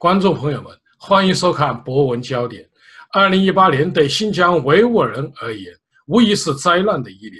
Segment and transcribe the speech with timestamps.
[0.00, 2.62] 观众朋友们，欢迎收看《博文焦点》。
[3.12, 5.70] 二零一八年对新疆维吾尔人而言，
[6.06, 7.34] 无疑是灾难的一年。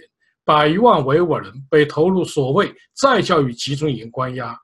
[0.44, 2.70] 百余万维吾尔人被投入所谓
[3.00, 4.54] 再教育集中营关押，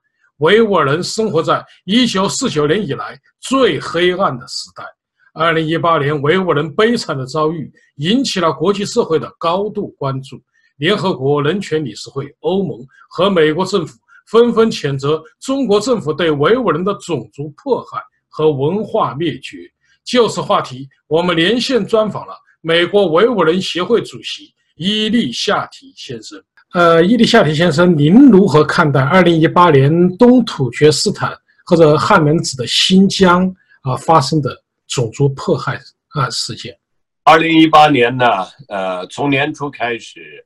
[0.40, 4.84] 维吾尔人生活在一九四九年以来最黑暗的时代。
[5.32, 10.38] 二零一八年，维吾尔人悲惨的遭遇引起了国际社会的高度关注。
[10.76, 13.96] 联合国人权理事会、欧盟和美国政府。
[14.26, 19.58] 纷纷谴责中国政府对维吾尔人的种族迫害和文化灭绝。
[20.04, 26.40] 就此话题，我们连线专访了美国维吾尔人协会主席伊利夏提先生。
[26.72, 31.32] 呃，伊利夏提先生，您如何看待2018年东土厥斯坦
[31.64, 33.52] 或者汉人指的新疆
[33.82, 34.50] 啊发生的
[34.86, 35.80] 种族迫害
[36.10, 36.76] 啊事件
[37.24, 38.26] ？2018年呢，
[38.68, 40.44] 呃，从年初开始。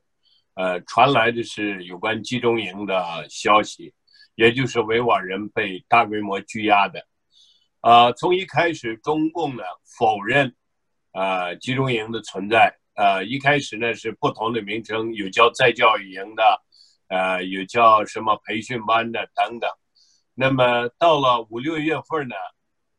[0.55, 3.93] 呃，传来的是有关集中营的消息，
[4.35, 7.05] 也就是维吾尔人被大规模拘押的。
[7.81, 9.63] 呃，从一开始，中共呢
[9.97, 10.55] 否认，
[11.13, 12.77] 呃，集中营的存在。
[12.95, 16.61] 呃，一开始呢是不同的名称，有叫再教育营的，
[17.07, 19.69] 呃，有叫什么培训班的等等。
[20.33, 22.35] 那么到了五六月份呢，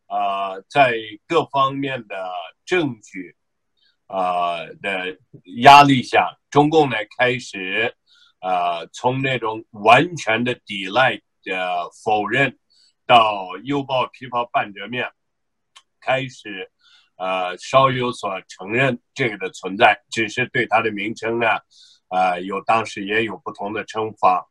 [0.06, 0.94] 啊，在
[1.26, 2.30] 各方面的
[2.64, 3.36] 证据。
[4.08, 5.16] 呃的
[5.62, 7.96] 压力下，中共呢开始，
[8.42, 12.58] 呃，从那种完全的抵赖、的否认，
[13.06, 15.10] 到犹抱琵琶半遮面，
[15.98, 16.70] 开始，
[17.16, 21.46] 呃，稍有所承认这个的存在，只是对它的名称呢，
[22.10, 24.46] 呃，有当时也有不同的称法，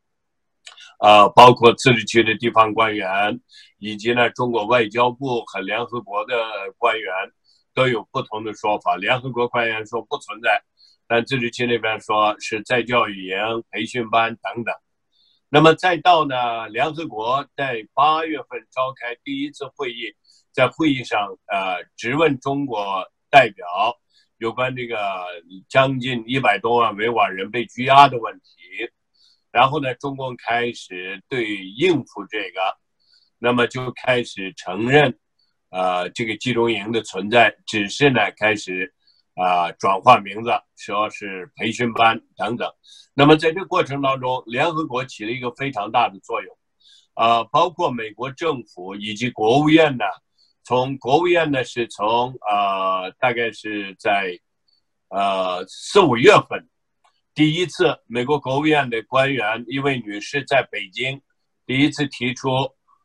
[0.98, 3.40] 呃，包括自治区的地方官员，
[3.78, 6.34] 以及呢中国外交部和联合国的
[6.78, 7.12] 官员。
[7.74, 8.96] 都有不同的说法。
[8.96, 10.62] 联合国官员说不存在，
[11.12, 13.36] 但自治区那边说是在教育营、
[13.70, 14.74] 培训班等等。
[15.50, 20.14] 那么再到呢，联合国在八月份召开第一次会议，
[20.54, 23.66] 在会议上呃质问中国代表
[24.38, 24.96] 有关这个
[25.68, 28.90] 将近一百多万维吾尔人被拘押的问题。
[29.50, 32.78] 然后呢，中共开始对应付这个，
[33.38, 35.18] 那么就开始承认。
[35.68, 38.94] 呃，这个集中营的存在，只是呢开始，
[39.34, 42.70] 啊，转换名字，说是培训班等等。
[43.14, 46.56] 那么在这个过程当中，联合国起了一个非常大的作用，
[47.14, 50.04] 啊，包括美国政府以及国务院呢，
[50.64, 54.38] 从国务院呢是从啊，大概是在，
[55.08, 56.68] 呃四五月份，
[57.34, 61.20] 第一次美国国务院的官员一位女士在北京，
[61.66, 62.48] 第一次提出，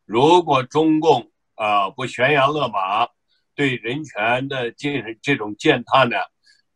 [0.05, 1.31] 如果中共。
[1.59, 3.07] 啊，不悬崖勒马，
[3.57, 6.15] 对人权的进行这种践踏呢，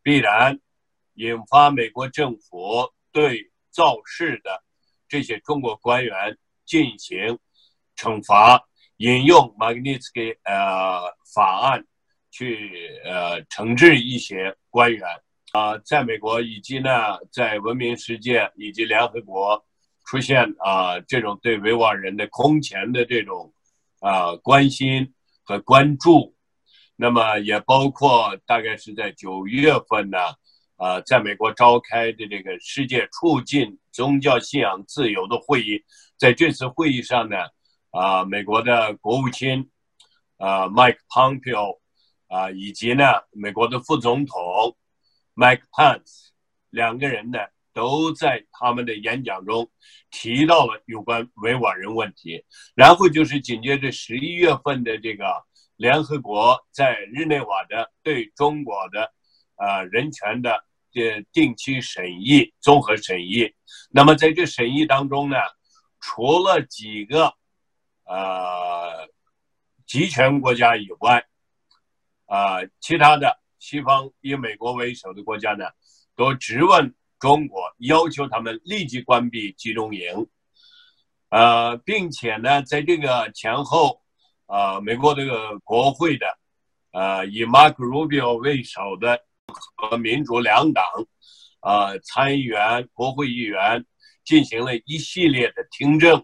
[0.02, 0.58] 必然
[1.14, 4.62] 引发美国政府对造势的
[5.08, 7.38] 这些中国官员进行
[7.96, 8.60] 惩罚，
[8.96, 11.00] 引用马格尼茨基呃
[11.34, 11.86] 法案
[12.30, 15.08] 去呃惩治一些官员
[15.52, 16.90] 啊，在美国以及呢
[17.30, 19.64] 在文明世界以及联合国
[20.04, 23.54] 出现啊这种对维吾尔人的空前的这种。
[24.04, 26.31] 啊，关心和关注，
[27.02, 30.18] 那么也包括大概是在九月份呢，
[30.76, 35.82] 啊，在美国召开的这个世界促进宗教信仰自由的会议，
[36.16, 37.36] 在这次会议上呢，
[37.90, 39.68] 啊，美国的国务卿
[40.36, 41.80] 啊，Mike Pompeo
[42.28, 44.76] 啊，以及呢，美国的副总统
[45.34, 46.28] Mike Pence
[46.70, 47.40] 两个人呢。
[47.74, 49.66] 都在他们的演讲中
[50.10, 55.24] 提到了有关维吾尔人问题，然后就是紧接着十一月份的这个
[55.82, 59.12] 联合国在日内瓦的对中国的
[59.56, 63.52] 呃人权的这定期审议综合审议。
[63.90, 65.36] 那么在这审议当中呢，
[65.98, 67.34] 除了几个
[68.04, 69.08] 呃
[69.84, 71.26] 集权国家以外，
[72.26, 75.64] 啊，其他的西方以美国为首的国家呢，
[76.14, 76.94] 都质问。
[77.22, 80.26] 中国要求他们立即关闭集中营，
[81.28, 84.01] 呃，并且呢，在这个前后，
[84.52, 86.26] 呃，美国这个国会的，
[86.92, 89.18] 呃，以马克·鲁比奥为首的
[89.76, 90.84] 和民主两党，
[91.62, 93.86] 呃，参议员、国会议员
[94.26, 96.22] 进行了一系列的听证。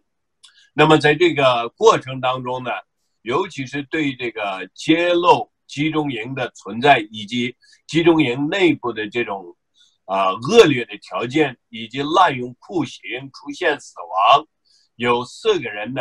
[0.75, 2.71] 那么，在这个过程当中呢，
[3.23, 9.55] 尤其是对这个揭露集中营的存在以及集中营内部的这种。
[10.11, 14.47] 啊，恶劣的条件以及滥用酷刑出现死亡，
[14.97, 16.01] 有四个人呢，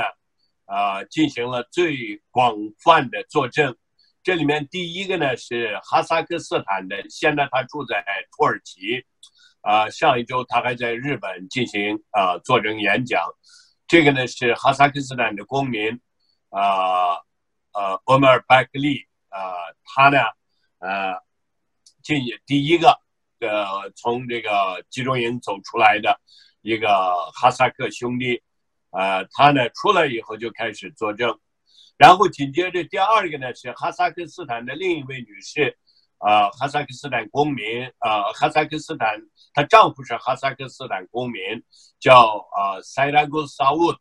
[0.67, 3.75] 啊，进行了最广泛的作证。
[4.21, 9.05] 这里面第一个呢是哈萨克斯坦的，现在他住在土耳其，
[9.61, 13.23] 啊，上一周他还在日本进行啊作证演讲。
[13.87, 16.01] 这个呢是哈萨克斯坦的公民，
[16.49, 17.15] 啊
[17.73, 18.99] 呃欧麦尔·巴克利
[19.29, 19.39] 啊，
[19.85, 20.19] 他呢
[20.79, 21.15] 呃
[22.03, 22.99] 进第一个
[23.39, 26.19] 呃从这个集中营走出来的
[26.61, 26.89] 一个
[27.31, 28.41] 哈萨克兄弟，
[28.91, 31.39] 呃，他呢出来以后就开始作证，
[31.97, 35.77] 然后紧接着第二个呢是哈萨克斯坦的另一位女士。
[36.19, 39.21] 啊，哈萨克斯坦公民啊，哈萨克斯坦，
[39.53, 41.39] 她丈夫是哈萨克斯坦公民，
[41.99, 43.93] 叫啊塞拉古萨乌，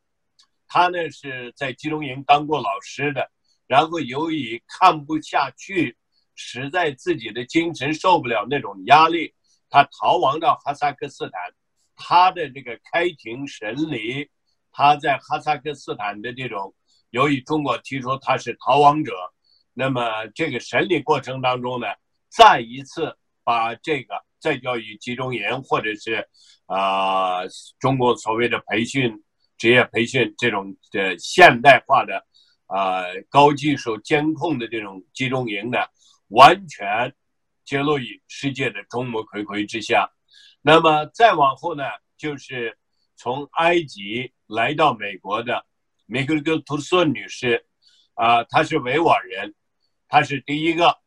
[0.66, 3.30] 他呢是在集中营当过老师的，
[3.66, 5.98] 然后由于看不下去，
[6.34, 9.34] 实在自己的精神受不了那种压力，
[9.68, 11.52] 他逃亡到哈萨克斯坦，
[11.96, 14.30] 他的这个开庭审理，
[14.76, 16.74] 他在哈萨克斯坦的这种，
[17.08, 19.14] 由于中国提出他是逃亡者，
[19.72, 21.86] 那么这个审理过程当中呢。
[22.28, 26.28] 再一次把这个再教育集中营，或者是
[26.66, 27.40] 啊
[27.78, 29.24] 中国所谓的培训、
[29.56, 32.22] 职业培训这种的现代化的
[32.66, 35.78] 啊高技术监控的这种集中营呢，
[36.28, 37.14] 完全
[37.64, 40.10] 揭露于世界的众目睽睽之下。
[40.60, 41.84] 那么再往后呢，
[42.18, 42.76] 就是
[43.16, 45.64] 从埃及来到美国的
[46.06, 47.66] 梅格格图索女士，
[48.14, 49.54] 啊，她是维吾尔人，
[50.08, 50.98] 她是第一个。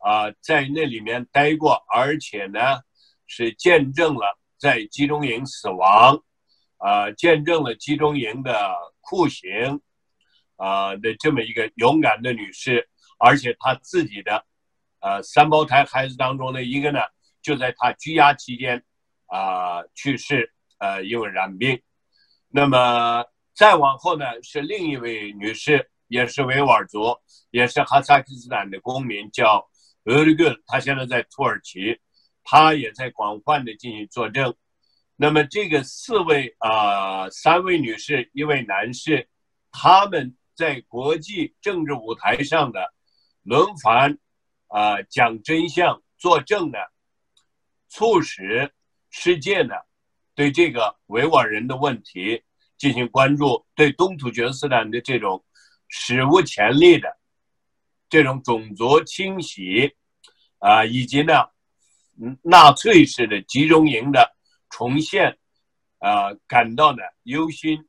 [0.00, 2.60] 啊，在那里面待过，而且呢，
[3.26, 6.22] 是见证了在集中营死亡，
[6.76, 9.80] 啊，见证了集中营的酷刑，
[10.54, 12.88] 啊的这么一个勇敢的女士，
[13.18, 14.46] 而且她自己的，
[15.00, 17.00] 呃，三胞胎孩子当中的一个呢，
[17.42, 18.84] 就在她拘押期间，
[19.26, 21.82] 啊，去世，呃，因为染病。
[22.48, 23.24] 那么
[23.54, 27.16] 再往后呢，是另一位女士，也是维吾尔族，
[27.50, 29.68] 也是哈萨克斯坦的公民，叫。
[30.04, 32.00] 俄里根，她现在在土耳其，
[32.42, 34.54] 他也在广泛的进行作证。
[35.16, 39.28] 那么这个四位啊，三位女士，一位男士，
[39.70, 42.94] 他们在国际政治舞台上的
[43.42, 44.18] 轮番
[44.68, 46.78] 啊讲真相、作证呢，
[47.90, 48.72] 促使
[49.10, 49.74] 世界呢
[50.38, 52.44] 对这个维吾尔人的问题
[52.76, 55.44] 进行关注，对东突厥斯坦的这种
[55.88, 57.18] 史无前例的
[58.08, 59.96] 这种种族清洗。
[60.60, 61.34] 啊，以及呢，
[62.42, 64.36] 纳粹式的集中营的
[64.70, 65.38] 重现，
[65.98, 67.88] 啊，感到呢忧心，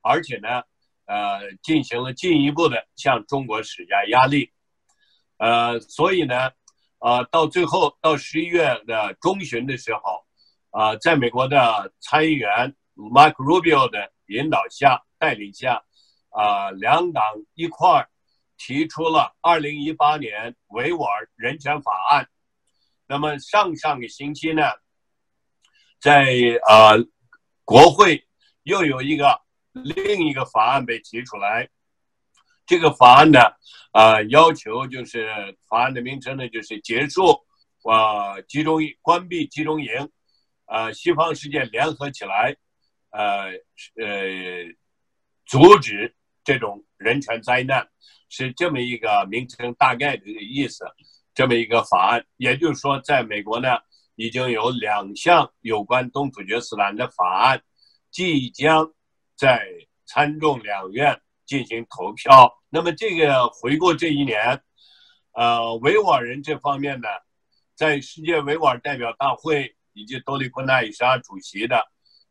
[0.00, 0.62] 而且呢，
[1.06, 4.50] 呃，进行了进一步的向中国施加压力，
[5.36, 6.50] 呃，所以呢，
[6.98, 10.24] 呃，到最后到十一月的中旬的时候，
[10.78, 15.82] 啊，在美国的参议员 Mark Rubio 的引导下、带领下，
[16.30, 18.08] 啊，两党一块儿。
[18.60, 22.28] 提出了二零一八年维吾尔人权法案。
[23.06, 24.62] 那么上上个星期呢，
[26.00, 26.34] 在
[26.66, 26.98] 呃
[27.64, 28.26] 国会
[28.64, 29.40] 又有一个
[29.70, 31.68] 另一个法案被提出来。
[32.66, 33.38] 这个法案呢，
[33.92, 37.40] 啊要求就是法案的名称呢就是结束
[37.84, 40.10] 啊集中关闭集中营，
[40.68, 42.56] 呃西方世界联合起来，
[43.10, 43.50] 呃
[43.96, 44.64] 呃
[45.46, 47.88] 阻止这种人权灾难。
[48.30, 50.84] 是这么一个名称，大概的意思，
[51.32, 53.78] 这么一个法案，也就是说，在美国呢，
[54.16, 57.62] 已经有两项有关东突厥斯坦的法案，
[58.10, 58.92] 即将
[59.34, 59.66] 在
[60.04, 62.52] 参众两院进行投票。
[62.68, 64.62] 那么，这个回顾这一年，
[65.32, 67.08] 呃，维吾尔人这方面呢，
[67.74, 71.84] 在世界维吾尔代表大会以及多利坤纳伊沙主席的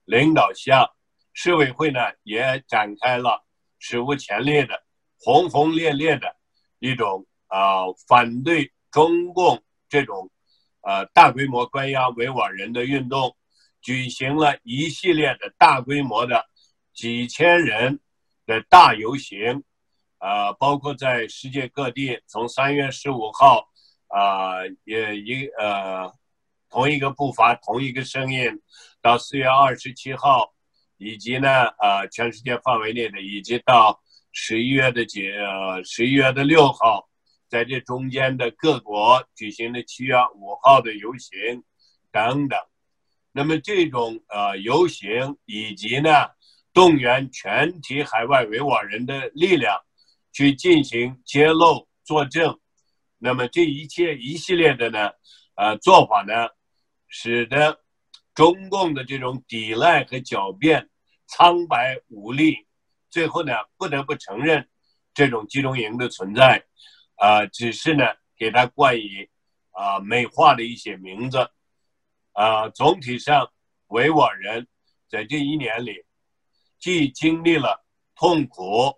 [0.06, 0.90] 领导下，
[1.34, 3.46] 市委会呢也展开了
[3.78, 4.82] 史无前例的。
[5.20, 6.36] 轰轰烈烈的
[6.78, 10.30] 一种啊，反对中共这种
[10.82, 13.36] 呃大规模关押维吾尔人的运动，
[13.82, 16.46] 举行了一系列的大规模的
[16.94, 18.00] 几千人
[18.46, 19.64] 的大游行，
[20.20, 23.68] 啊，包括在世界各地，从三月十五号
[24.10, 26.14] 啊，也一呃
[26.70, 28.62] 同一个步伐，同一个声音，
[29.02, 30.54] 到四月二十七号，
[30.98, 34.02] 以及呢呃全世界范围内的，以及到。
[34.40, 37.10] 十一月的几呃，十一月的六号，
[37.50, 41.64] 在这中间的各国举行的七月五号的游行
[42.12, 42.60] 等等，
[43.32, 46.28] 那么这种呃游行以及呢，
[46.72, 49.82] 动员全体海外维吾尔人的力量
[50.32, 52.60] 去进行揭露作证，
[53.18, 55.10] 那么这一切一系列的呢，
[55.56, 56.50] 呃做法呢，
[57.08, 57.82] 使得
[58.34, 60.90] 中共的这种抵赖和狡辩
[61.28, 62.68] 苍白无力。
[63.10, 64.70] 最后呢，不得不承认
[65.14, 66.66] 这种集中营的存在，
[67.16, 68.04] 啊，只是呢
[68.38, 69.30] 给他冠以
[69.72, 71.50] 啊美化的一些名字，
[72.34, 73.52] 啊，总体上
[73.88, 74.68] 维吾尔人
[75.10, 76.06] 在这一年里，
[76.78, 77.86] 既经历了
[78.16, 78.94] 痛苦、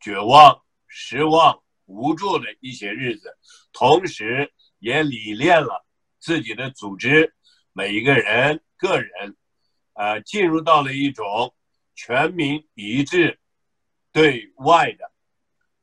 [0.00, 3.36] 绝望、失望、无助的一些日子，
[3.72, 5.86] 同时也理练了
[6.24, 7.34] 自己的组织，
[7.74, 9.36] 每一个人个人，
[9.92, 11.54] 呃，进入到了一种
[11.94, 13.38] 全民一致
[14.10, 15.12] 对外的，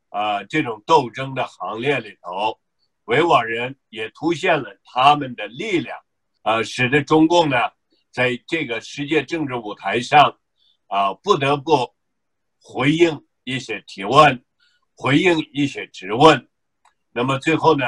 [0.09, 2.59] 啊，这种斗争的行列里头，
[3.03, 5.99] 维吾尔人也凸显了他们的力量，
[6.41, 7.57] 啊，使得中共呢，
[8.09, 10.39] 在这个世界政治舞台上，
[10.87, 11.93] 啊，不得不
[12.59, 14.43] 回应一些提问。
[14.95, 16.47] 回应一些质问，
[17.11, 17.85] 那么最后呢，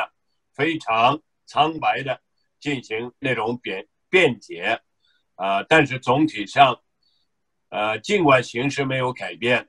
[0.54, 2.22] 非常苍白的
[2.64, 4.80] 进行那种辩辩解，
[5.36, 6.80] 啊，但是总体上，
[7.68, 9.68] 呃，尽管形势没有改变，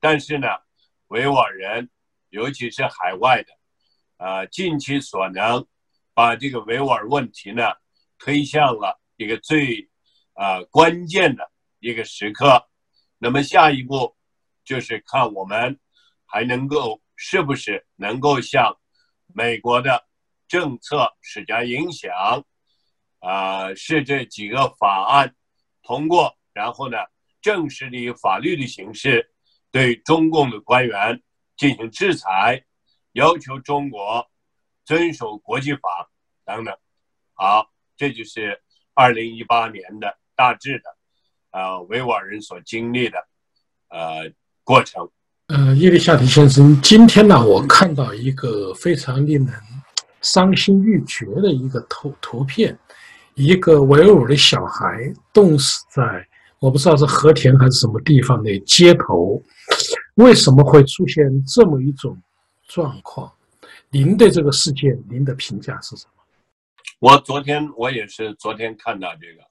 [0.00, 0.48] 但是呢，
[1.08, 1.90] 维吾尔人，
[2.30, 3.52] 尤其是海外的，
[4.16, 5.66] 啊，尽其所能，
[6.14, 7.74] 把这个维吾尔问题呢，
[8.18, 9.90] 推向了一个最
[10.32, 12.66] 啊关键的一个时刻。
[13.18, 14.16] 那么下一步
[14.64, 15.78] 就是看我们。
[16.32, 18.78] 还能够是不是能够向
[19.34, 20.06] 美国的
[20.50, 22.10] 政策施加影响？
[23.20, 25.34] 啊，是这几个法案
[25.82, 26.96] 通过，然后呢，
[27.40, 29.30] 正式的以法律的形式
[29.70, 31.22] 对中共的官员
[31.56, 32.64] 进行制裁，
[33.12, 34.28] 要求中国
[34.84, 36.10] 遵守国际法
[36.44, 36.74] 等等。
[37.34, 38.60] 好，这就是
[38.94, 40.96] 二零一八年的大致的，
[41.52, 43.18] 呃，维吾尔人所经历的
[43.88, 44.32] 呃
[44.64, 45.08] 过程。
[45.48, 49.54] 呃，叶利夏提先生，今天呢，我看到一个非常令人
[50.20, 52.78] 伤心欲绝的一个图图片，
[53.34, 56.26] 一个维吾尔的小孩冻死在
[56.58, 59.42] 我不知道是和田还是什么地方的街头，
[60.14, 62.16] 为什么会出现这么一种
[62.68, 63.32] 状况？
[63.90, 66.12] 您对这个事件，您的评价是什么？
[66.98, 69.42] 我昨天我也是昨天看到这个，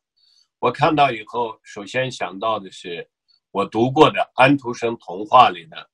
[0.59, 3.07] 我看到以后，首先想到的是。
[3.51, 5.89] 我读过的安徒生童话里的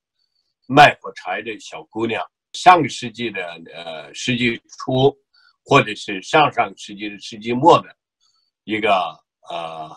[0.68, 2.22] 卖火柴的小姑娘，
[2.56, 5.16] 上个世纪的呃世纪初，
[5.64, 7.96] 或者是上上世纪的世纪末的
[8.64, 8.92] 一个
[9.52, 9.92] 呃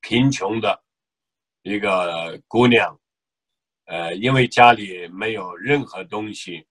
[0.00, 0.80] 贫穷的
[1.62, 2.96] 一个姑娘，
[3.86, 6.64] 呃，因为家里没有任何东西，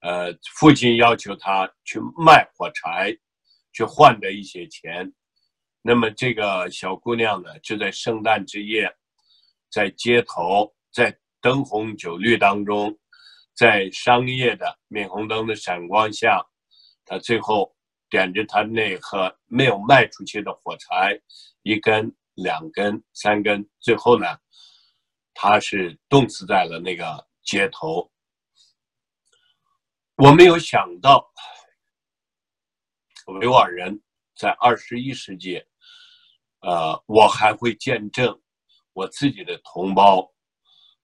[0.00, 3.16] 呃，父亲要求她去卖火柴，
[3.72, 5.10] 去换得一些钱。
[5.80, 8.92] 那么这个小姑娘呢，就在圣诞之夜。
[9.72, 12.92] 在街头，在灯红酒绿当中，
[13.54, 16.42] 在商业的霓虹灯的闪光下，
[17.04, 17.74] 他最后
[18.08, 21.20] 点着他那盒没有卖出去的火柴，
[21.62, 24.26] 一根、两根、三根，最后呢，
[25.34, 28.10] 他是冻死在了那个街头。
[30.16, 31.30] 我没有想到，
[33.26, 34.02] 维吾尔人
[34.36, 35.62] 在二十一世纪，
[36.60, 38.40] 呃，我还会见证。
[38.92, 40.30] 我自己的同胞，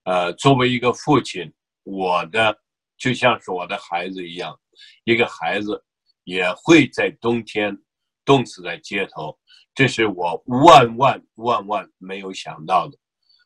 [0.02, 1.50] 呃，作为一个父亲，
[1.86, 2.58] 我的
[2.98, 4.58] 就像是我的孩子一样，
[5.04, 5.84] 一个孩子
[6.24, 7.76] 也会在冬天
[8.24, 9.38] 冻死在街头，
[9.72, 12.98] 这是我万万万万没有想到的。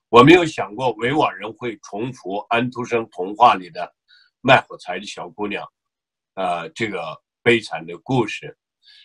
[0.08, 3.94] 我没有想过维吾尔人会重复安徒生童话里的
[4.40, 5.62] 卖火柴的小姑娘，
[6.34, 7.00] 呃，这个
[7.42, 8.56] 悲惨的故事，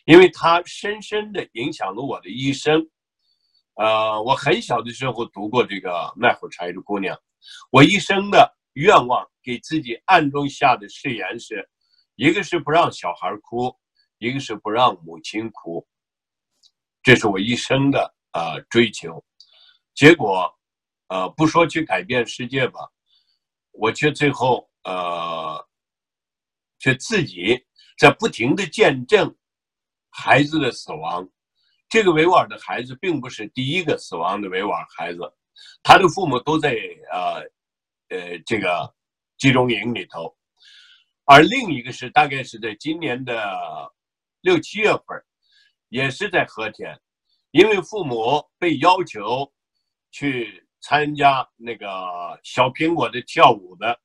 [0.06, 2.90] 因为它深深的影响了我的一生。
[3.76, 7.20] 呃，我很小的时候读过这个卖火柴的姑娘。
[7.70, 11.68] 我一生的愿望，给自己暗中下的誓言是：
[12.16, 13.76] 一个是不让小孩哭，
[14.18, 15.86] 一个是不让母亲哭。
[17.04, 19.24] 这是我一生的呃追求。
[19.94, 20.52] 结果，
[21.08, 22.80] 呃，不说去改变世界吧，
[23.72, 25.68] 我却最后呃，
[26.80, 27.58] 却自己
[27.98, 29.34] 在不停的见证
[30.10, 31.28] 孩子的死亡。
[31.88, 35.20] 这个维吾尔的孩子并不是第一个死亡的维吾尔孩子，
[35.82, 36.76] 他的父母都在
[37.14, 37.42] 呃
[38.10, 38.94] 呃这个
[39.38, 40.36] 集中营里头，
[41.26, 43.92] 而另一个是大概是在今年的
[44.42, 45.24] 六七月份，
[45.90, 47.00] 也是在和田，
[47.52, 49.52] 因为父母被要求
[50.12, 51.88] 去参加那个
[52.44, 54.00] 小苹果的跳舞的，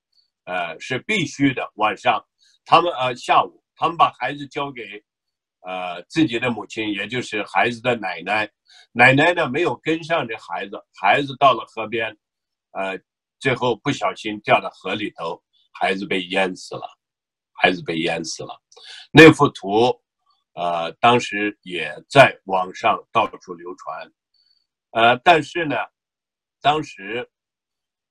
[0.44, 1.70] 呃是必须的。
[1.76, 2.24] 晚上
[2.64, 4.82] 他们呃下午他们把孩子交给。
[5.62, 8.50] 呃，自己的母亲，也就是孩子的奶奶，
[8.92, 12.16] 奶奶呢没有跟上这孩子，孩子到了河边，
[12.70, 12.98] 呃，
[13.40, 15.42] 最后不小心掉到河里头，
[15.72, 16.86] 孩子被淹死了，
[17.52, 18.56] 孩子被淹死了。
[19.10, 20.00] 那幅图，
[20.52, 24.12] 呃，当时也在网上到处流传，
[24.90, 25.74] 呃，但是呢，
[26.60, 27.28] 当时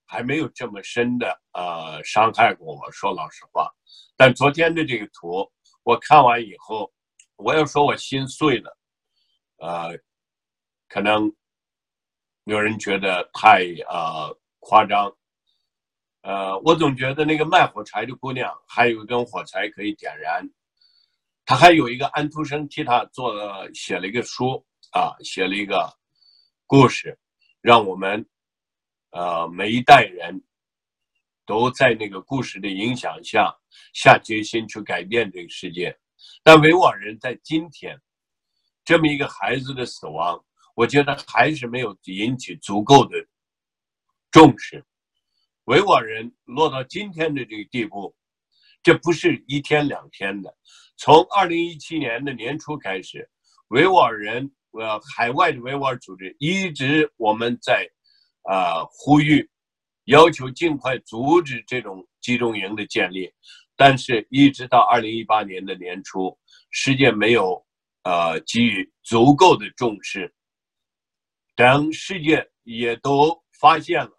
[0.05, 3.71] 还没有这么深的呃伤害过我，说老实话。
[4.17, 5.49] 但昨天的这个图，
[5.83, 6.91] 我看完以后。
[7.41, 8.77] 我要说，我心碎了，
[9.59, 9.97] 呃，
[10.89, 11.33] 可能
[12.43, 15.09] 有人觉得太呃夸张，
[16.21, 20.47] 呃，我总觉得那个卖火柴的姑娘还有一根火柴可以点燃。
[21.45, 25.91] 她还有一个安徒生替她做了写了一个书啊，写了一个
[26.67, 27.17] 故事，
[27.61, 28.23] 让我们
[29.11, 30.43] 呃每一代人
[31.45, 33.51] 都在那个故事的影响下
[33.93, 35.97] 下决心去改变这个世界。
[36.43, 37.99] 但维吾尔人在今天
[38.83, 40.37] 这么一个孩子的死亡，
[40.75, 43.17] 我觉得还是没有引起足够的
[44.29, 44.85] 重视。
[45.69, 48.15] 维吾尔人落到今天的这个地步，
[48.81, 50.51] 这不是一天两天的。
[50.97, 53.29] 从二零一七年的年初开始，
[53.67, 57.87] 维吾尔人呃海外的维吾尔组织一直我们在
[58.41, 59.47] 啊呼吁，
[60.05, 63.31] 要求尽快阻止这种集中营的建立，
[63.75, 66.35] 但是一直到二零一八年的年初，
[66.71, 67.63] 世界没有
[68.05, 70.33] 呃给予足够的重视。
[71.55, 74.18] 等世界也都发现了。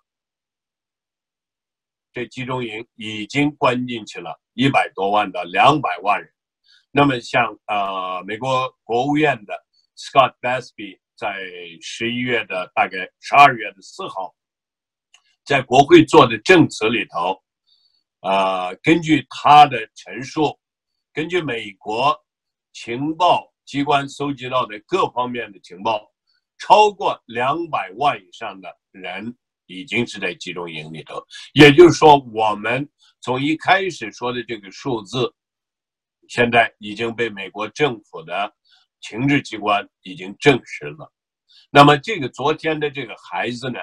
[2.13, 6.29] 这集中营已经关进去了一百多万到两百万人。
[6.91, 9.55] 那么，像呃，美国国务院的
[9.97, 11.37] Scott Besby 在
[11.81, 14.35] 十一月的大概十二月的四号，
[15.45, 17.41] 在国会做的证词里头，
[18.23, 20.59] 呃，根据他的陈述，
[21.13, 22.19] 根据美国
[22.73, 26.11] 情报机关搜集到的各方面的情报，
[26.59, 29.37] 超过两百万以上的人。
[29.71, 32.89] 已经是在集中营里头，也就是说，我们
[33.21, 35.33] 从一开始说的这个数字，
[36.29, 38.53] 现在已经被美国政府的
[39.01, 41.13] 情治机关已经证实了。
[41.71, 43.79] 那么，这个昨天的这个孩子呢，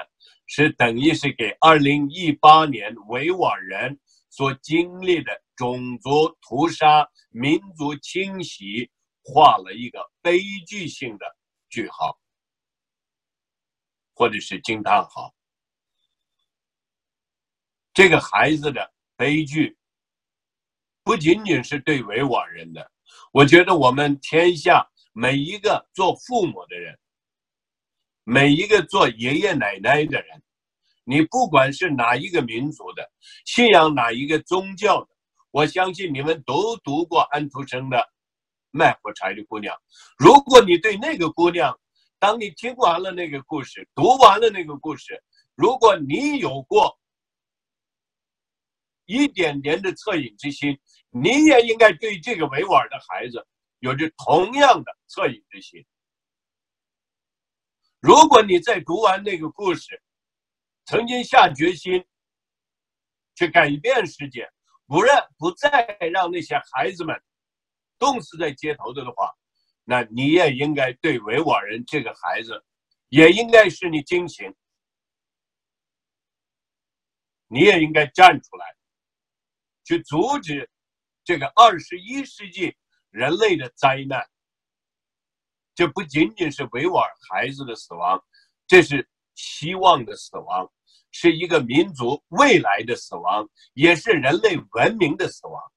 [0.46, 3.98] 是等于是给二零一八年维吾尔人
[4.29, 8.89] 所经历的种族屠杀、民族清洗
[9.24, 11.25] 画了一个悲剧性的
[11.70, 12.20] 句号，
[14.14, 15.33] 或者是惊叹号。
[17.98, 19.75] 这个孩子的悲剧，
[21.03, 22.92] 不仅仅是对维吾尔人的，
[23.31, 26.96] 我觉得我们天下每一个做父母的人，
[28.24, 30.44] 每一个做爷爷奶奶的人，
[31.05, 33.12] 你不管是哪一个民族的，
[33.46, 35.07] 信仰哪一个宗教的，
[35.50, 37.98] 我相信你们都读过安徒生的
[38.70, 39.75] 《卖火柴的姑娘》。
[40.20, 41.75] 如果你对那个姑娘，
[42.20, 45.20] 当你听完了那个故事，读完了那个故事，
[45.55, 46.96] 如果你有过，
[49.07, 53.46] 一点点的恻隐之心，你也应该对这个维吾尔的孩子
[53.79, 55.83] 有着同样的恻隐之心。
[58.00, 60.01] 如果你在读完那个故事，
[60.85, 62.05] 曾经下决心
[63.35, 64.48] 去改变世界，
[64.85, 67.20] 不让不再让那些孩子们
[67.98, 69.33] 冻死在街头的的话，
[69.83, 72.63] 那你也应该对维吾尔人这个孩子，
[73.09, 74.53] 也应该是你惊醒，
[77.48, 78.76] 你也应该站出来。
[79.87, 80.69] 去阻止
[81.23, 82.75] 这个二十一世纪
[83.09, 84.29] 人类的灾难，
[85.73, 88.21] 这不仅仅是维吾尔孩子的死亡，
[88.67, 90.69] 这是希望的死亡，
[91.11, 95.71] 是一个民族未来的死亡，也是人类文明的死亡。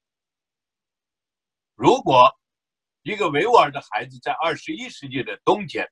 [1.75, 2.29] 如果
[3.03, 5.89] 一个维吾尔的孩子在二十一世纪的冬天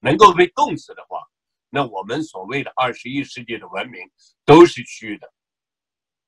[0.00, 1.24] 能够被冻死的话，
[1.68, 4.00] 那我们所谓的二十一世纪的文明
[4.44, 5.32] 都是虚的，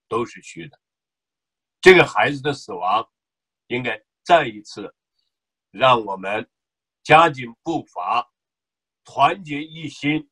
[0.06, 0.78] 都是虚的。
[1.82, 3.06] 这个孩子的死亡，
[3.66, 4.94] 应该再一次
[5.72, 6.48] 让我们
[7.02, 8.32] 加紧步伐，
[9.04, 10.30] 团结一心，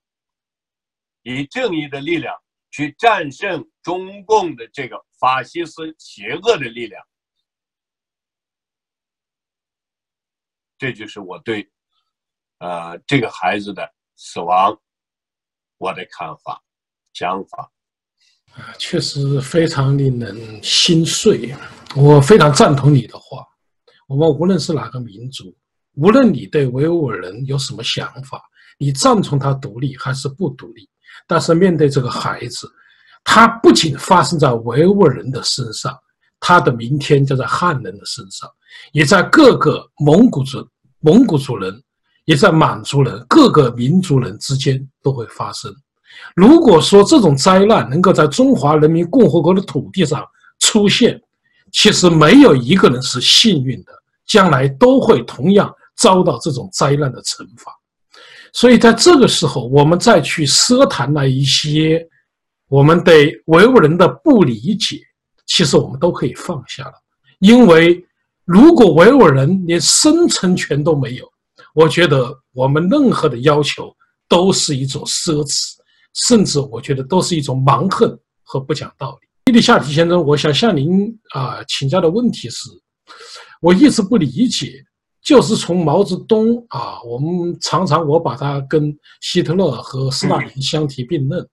[1.23, 7.05] 以正义的力量去战胜中共的这个法西斯邪恶的力量。
[10.79, 11.69] 这就是我对，
[12.59, 14.81] 呃，这个孩子的死亡
[15.79, 16.63] 我的看法、
[17.13, 17.73] 想法。
[18.79, 21.55] 确实非常令人心碎。
[21.97, 23.45] 我非常赞同你的话。
[24.07, 25.55] 我们无论是哪个民族，
[25.95, 28.43] 无论你对维吾尔人有什么想法，
[28.79, 30.89] 你赞同他独立还是不独立，
[31.27, 32.69] 但是面对这个孩子，
[33.23, 35.97] 他不仅发生在维吾尔人的身上，
[36.41, 38.49] 他的明天就在汉人的身上，
[38.93, 40.67] 也在各个蒙古族、
[41.01, 41.81] 蒙古族人，
[42.25, 45.73] 也在满族人各个民族人之间都会发生。
[46.37, 50.25] 如果说这种灾难能够在中华人民共和国的土地上
[50.59, 51.21] 出现，
[51.73, 53.93] 其实没有一个人是幸运的，
[54.27, 57.73] 将来都会同样遭到这种灾难的惩罚。
[58.53, 62.05] 所以在这个时候，我们再去奢谈那一些
[62.69, 64.97] 我们对维吾人的不理解，
[65.47, 66.93] 其实我们都可以放下了。
[67.39, 68.05] 因为
[68.45, 71.25] 如果维吾人连生存权都没有，
[71.75, 73.95] 我觉得我们任何的要求
[74.29, 75.80] 都是一种奢侈。
[76.15, 79.29] 甚至我觉得都是一种蛮横和不讲道理。
[79.51, 82.69] 伊丽夏提先生，我想向您啊请教的问题是，
[83.61, 84.73] 我一直不理解，
[85.23, 91.45] 就是从毛泽东啊，我们常常我把他跟希特勒和斯大林相提并论，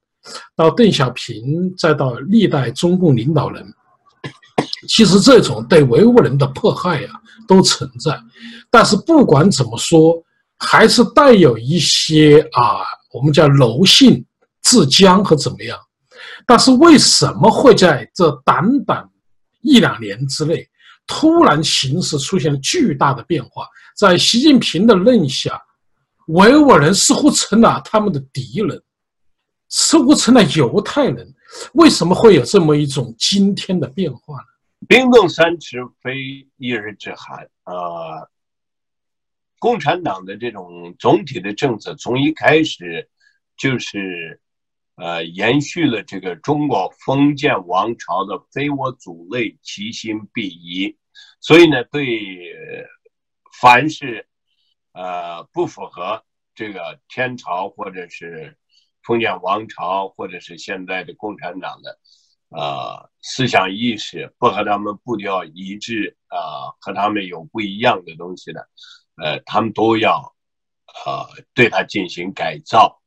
[0.55, 3.65] 到邓小平，再到历代中共领导人，
[4.87, 7.09] 其实这种对维吾尔人的迫害呀
[7.47, 8.19] 都存在，
[8.69, 10.21] 但是不管怎么说，
[10.59, 14.23] 还是带有一些啊，我们叫柔性、
[14.69, 15.79] 自僵和怎么样。
[16.45, 19.09] 但是为什么会在这短短
[19.61, 20.67] 一两年之内，
[21.05, 23.67] 突然形势出现了巨大的变化？
[23.95, 25.61] 在习近平的任下，
[26.27, 28.81] 维吾尔人似乎成了他们的敌人，
[29.69, 31.33] 似乎成了犹太人。
[31.73, 34.87] 为什么会有这么一种今天的变化呢？
[34.87, 36.15] 冰冻三尺非
[36.57, 37.73] 一日之寒啊！
[39.59, 43.07] 共产党的这种总体的政策，从一开始
[43.57, 44.41] 就是。
[44.97, 50.97] 呃，延续了这个中国封建王朝的“非我族类，其心必异”，
[51.39, 52.19] 所以呢，对
[53.61, 54.27] 凡是
[54.93, 56.23] 呃不符合
[56.55, 58.57] 这个天朝或者是
[59.03, 61.99] 封建王朝或者是现在的共产党的
[62.49, 68.67] 呃思想意识，不和他们步调一致啊，和他们有不一样的东西的，
[69.21, 70.35] 呃，他们都要
[71.05, 72.99] 呃对他进行改造。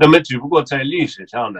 [0.00, 1.58] 那么，只不过在历史上呢，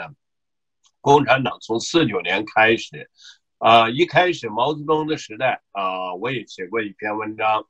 [1.00, 3.10] 共产党从四九年开始，
[3.58, 7.66] 啊，一开始毛泽东的时代啊，我也写过一篇文章，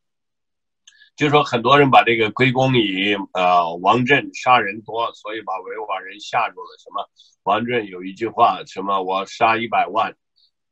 [1.16, 6.76] 就说很多人把这个归功于呃王震杀人多，所以把维吾尔人吓住了。
[6.78, 7.09] 什么
[7.44, 10.14] 王震有一句话，什么我杀一百万，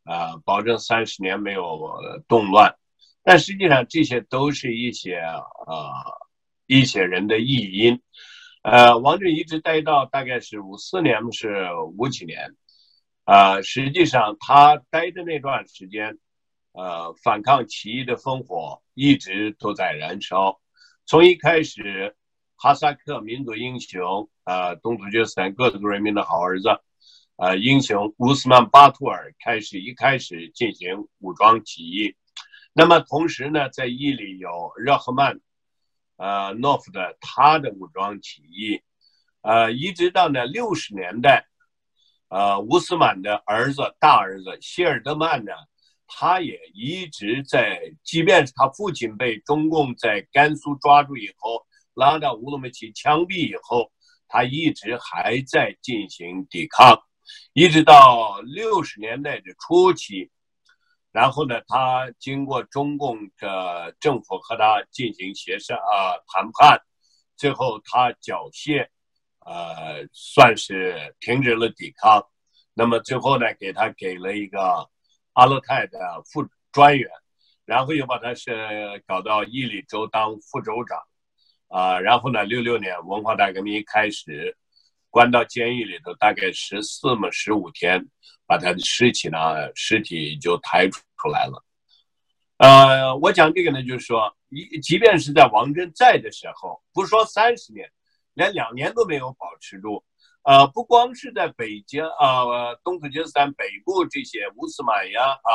[0.04, 1.90] 啊，保证三十年没有
[2.28, 2.76] 动乱。
[3.22, 5.40] 但实际上，这些都是一些啊
[6.66, 8.02] 一些人的意淫。
[8.68, 12.57] 呃，王震一直待到大概是五四年，是五几年，
[13.22, 16.18] 啊，实际上他待的那段时间，
[16.72, 20.61] 呃，反抗起义的烽火一直都在燃烧。
[21.05, 22.16] 从一开始，
[22.57, 26.68] 哈萨克民族英雄，呃，东突厥斯坦各族人民的好儿子，
[27.37, 32.16] 呃，英雄乌斯曼巴图尔开始一开始进行武装起义。
[32.72, 35.38] 那么同时呢，在伊犁有热赫曼。
[36.16, 38.81] 呃，诺夫的他的武装起义，
[39.42, 41.46] 呃，一直到呢六十年代，
[42.29, 45.52] 呃，乌斯曼的儿子大儿子希尔德曼呢，
[46.07, 53.92] 他也一直在，即便是他父亲被中共在甘肃抓住以后，拉到乌鲁木齐枪毙以后，
[54.26, 56.98] 他一直还在进行抵抗，
[57.52, 60.31] 一直到六十年代的初期。
[61.16, 66.79] 然后呢，他经过中共的政府和他进行协商啊谈判，
[67.38, 68.87] 最后他缴械，
[69.46, 72.22] 呃，算是停止了抵抗。
[72.74, 74.87] 那么最后呢，给他给了一个
[75.33, 75.98] 阿勒泰的
[76.31, 77.09] 副专员，
[77.64, 81.02] 然后又把他是搞到伊犁州当副州长，
[81.68, 84.55] 啊，然后呢，六六年文化大革命一开始。
[85.09, 88.07] 关到监狱里头，大概十四么十五天，
[88.46, 89.38] 把他的尸体呢，
[89.74, 91.64] 尸体就抬出出来了。
[92.59, 97.90] 呃，我讲这个呢，就是说，一即便是在王震在的时候，不说三十年，
[98.35, 100.05] 连两年都没有保持住。
[100.42, 105.50] 呃，不光是在北京啊，东突厥斯坦北部这些乌斯满呀啊，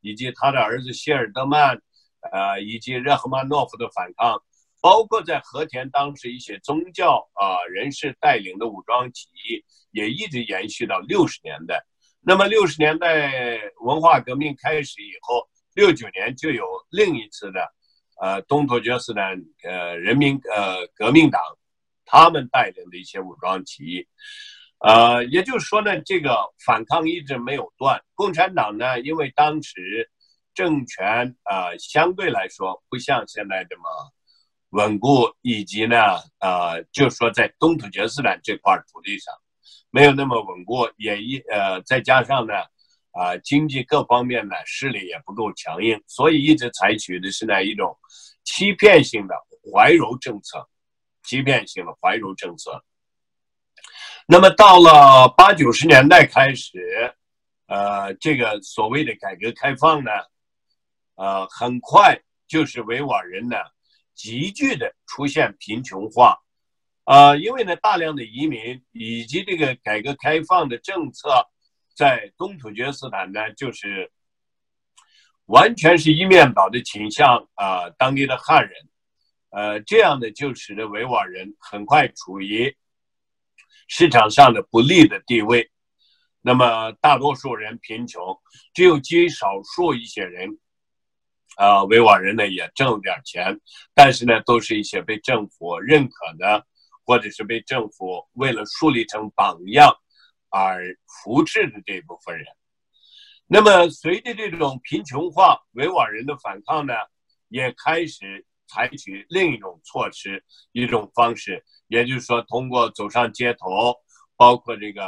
[0.00, 1.80] 以及他的儿子希尔德曼，
[2.30, 4.42] 呃，以及热赫曼诺夫的反抗。
[4.80, 11.82] 包括在和田当时一些宗教啊人士带领的武装起义，也一直延续到六十年代。
[12.26, 17.60] 那么六十年代文化革命开始以后，六九年就有另一次的，
[18.20, 21.42] 呃，东突厥斯坦呃人民呃革命党，
[22.06, 24.06] 他们带领的一些武装起义，
[24.78, 28.02] 呃，也就是说呢，这个反抗一直没有断。
[28.14, 30.10] 共产党呢，因为当时
[30.54, 33.84] 政权啊相对来说不像现在这么。
[34.70, 35.96] 稳固以及呢，
[36.40, 39.32] 呃，就说在东突厥斯坦这块土地上，
[39.94, 42.52] 没有那么稳固，也一呃，再加上呢，
[43.12, 47.96] 啊，经济各方面呢势力也不够强硬，所以一直采取的是那一种
[48.42, 50.68] 欺骗性的怀柔政策，
[51.22, 52.84] 欺骗性的怀柔政策。
[54.26, 57.14] 那么到了八九十年代开始，
[57.68, 60.10] 呃，这个所谓的改革开放呢，
[61.14, 63.56] 呃，很快就是维吾尔人呢。
[64.16, 66.38] 急剧的出现贫穷化，
[67.04, 71.28] 啊，因为呢，大量的移民以及这个改革开放的政策，
[71.94, 74.10] 在东土厥斯坦呢，就是
[75.46, 78.88] 完全是一面倒的倾向啊，当地的汉人，
[79.50, 82.74] 呃，这样的就使得维吾尔人很快处于
[83.86, 85.70] 市场上的不利的地位。
[86.40, 88.38] 那么大多数人贫穷，
[88.72, 90.58] 只有极少数一些人，
[91.56, 93.60] 啊，维吾尔人呢也挣了点钱，
[93.94, 96.66] 但是呢，都是一些被政府认可的，
[97.04, 99.94] 或者是被政府为了树立成榜样
[100.48, 102.46] 而扶持的这部分人。
[103.46, 106.94] 那么，随着这种贫穷化，维吾尔人的反抗呢，
[107.48, 113.94] 也开始采取另一种措施，一种方式，也就是说，通过走上街头，
[114.36, 115.02] 包括这个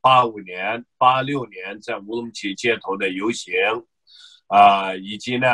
[0.00, 3.52] 八五年、八六年在乌鲁木齐街头的游行，
[4.46, 5.48] 啊，以及呢，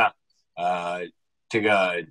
[0.54, 1.00] 呃，
[1.48, 2.06] 这个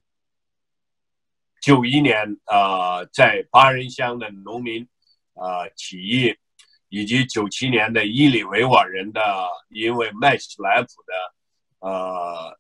[1.68, 4.88] 九一年啊，在巴人乡的农民
[5.34, 6.34] 啊起义。
[6.90, 9.22] 以及九七年的伊里维吾尔人的
[9.68, 11.36] 因为麦西莱普的
[11.80, 12.58] 呃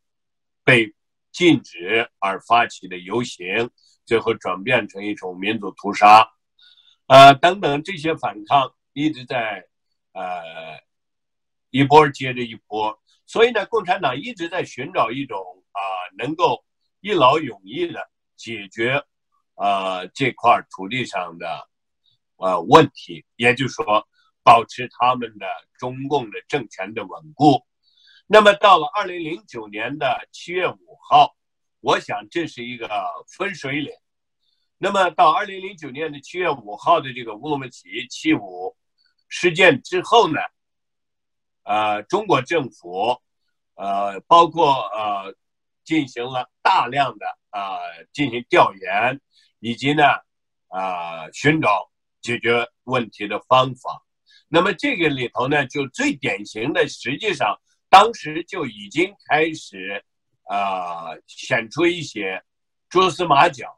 [0.66, 0.94] 被
[1.32, 3.70] 禁止而发起的游行，
[4.06, 6.30] 最后转变成一种民族屠杀，
[7.06, 9.66] 呃等等这些反抗一直在
[10.12, 10.44] 呃
[11.70, 15.40] 一波接着一波，所以呢，共产党一直在寻找一种
[15.72, 15.80] 啊
[16.18, 16.66] 能够
[17.00, 19.04] 一劳永逸的解决
[19.56, 21.68] 呃这块土地上的
[22.38, 24.08] 呃问题，也就是说。
[24.48, 25.46] 保持他们的
[25.78, 27.66] 中共的政权的稳固。
[28.28, 31.36] 那么到了二零零九年的七月五号，
[31.82, 32.90] 我想这是一个
[33.28, 33.92] 分水岭。
[34.78, 38.74] 那么到二零零九年的七月五号的这个乌鲁木齐七五
[39.28, 40.40] 事件之后呢，
[41.64, 43.22] 呃，中国政府
[43.76, 45.36] 呃，包括呃，
[45.88, 47.80] 进行了大量的啊
[48.12, 49.20] 进行调研，
[49.60, 50.04] 以及呢
[50.68, 51.90] 啊寻找
[52.22, 54.04] 解决问题的方法。
[54.50, 57.58] 那么这个里头呢，就最典型的，实际上
[57.90, 60.04] 当时就已经开始，
[60.44, 62.44] 啊，显出一些
[62.90, 63.74] 蛛丝马脚。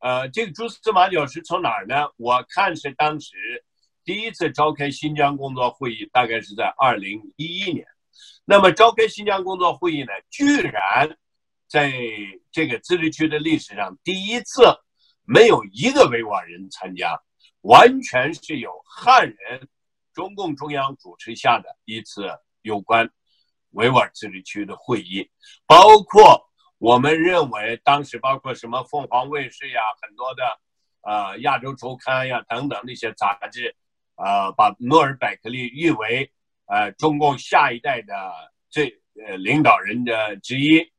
[0.00, 2.08] 呃，这个蛛丝马脚是从哪儿呢？
[2.16, 3.64] 我看是当时
[4.04, 7.86] 第一次召开新疆工作会议，大概是在二零一一年。
[8.44, 11.16] 那么召开新疆工作会议呢，居然
[11.68, 11.92] 在
[12.52, 14.62] 这个自治区的历史上第一次
[15.24, 17.20] 没有一个维吾尔人参加，
[17.62, 19.68] 完全是由汉人。
[20.14, 22.30] 中共中央主持下的一次
[22.62, 23.10] 有关
[23.72, 25.30] 维吾尔自治区的会议，
[25.66, 26.48] 包括
[26.78, 30.58] 我们认为当时包括什么凤凰卫视呀、很多的
[31.02, 33.76] 啊亚洲周刊呀等等那些杂志，
[34.14, 36.32] 啊把诺尔百克利誉为
[36.64, 38.14] 呃中共下一代的
[38.70, 38.98] 最
[39.28, 40.90] 呃领导人的之一，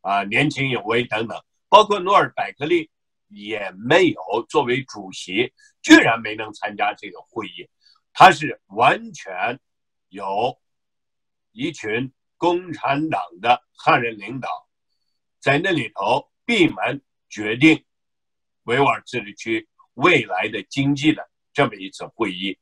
[0.00, 2.90] 啊年轻有为等等，包括诺尔百克利
[3.28, 7.68] 也没有作为主席，居然没能参加这个会议。
[8.12, 9.60] 他是完全
[10.08, 10.58] 有
[11.52, 14.48] 一群共产党的汉人领导
[15.40, 17.84] 在那里头闭门决定
[18.64, 22.58] 维吾尔自治区未来的经济的这么一次会议，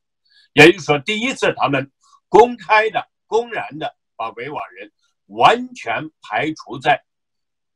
[0.53, 1.91] 也就是说，第一次他们
[2.29, 4.93] 公开的、公然的把维吾尔人
[5.27, 7.03] 完全排除在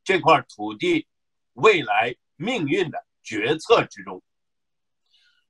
[0.04, 1.06] 这块土地
[1.52, 4.22] 未来命运的决策之中。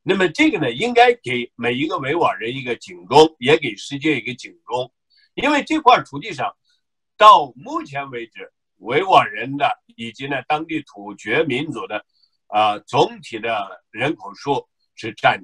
[0.03, 4.91] 那么这个呢，应该给每一个维吾尔人一个警钟，也给世界一个警钟，
[5.35, 6.57] 因为这块土地上，
[7.19, 12.05] 到目前为止，维吾尔人的以及呢当地土厥民族的，
[12.47, 15.39] 啊总体的人口数是占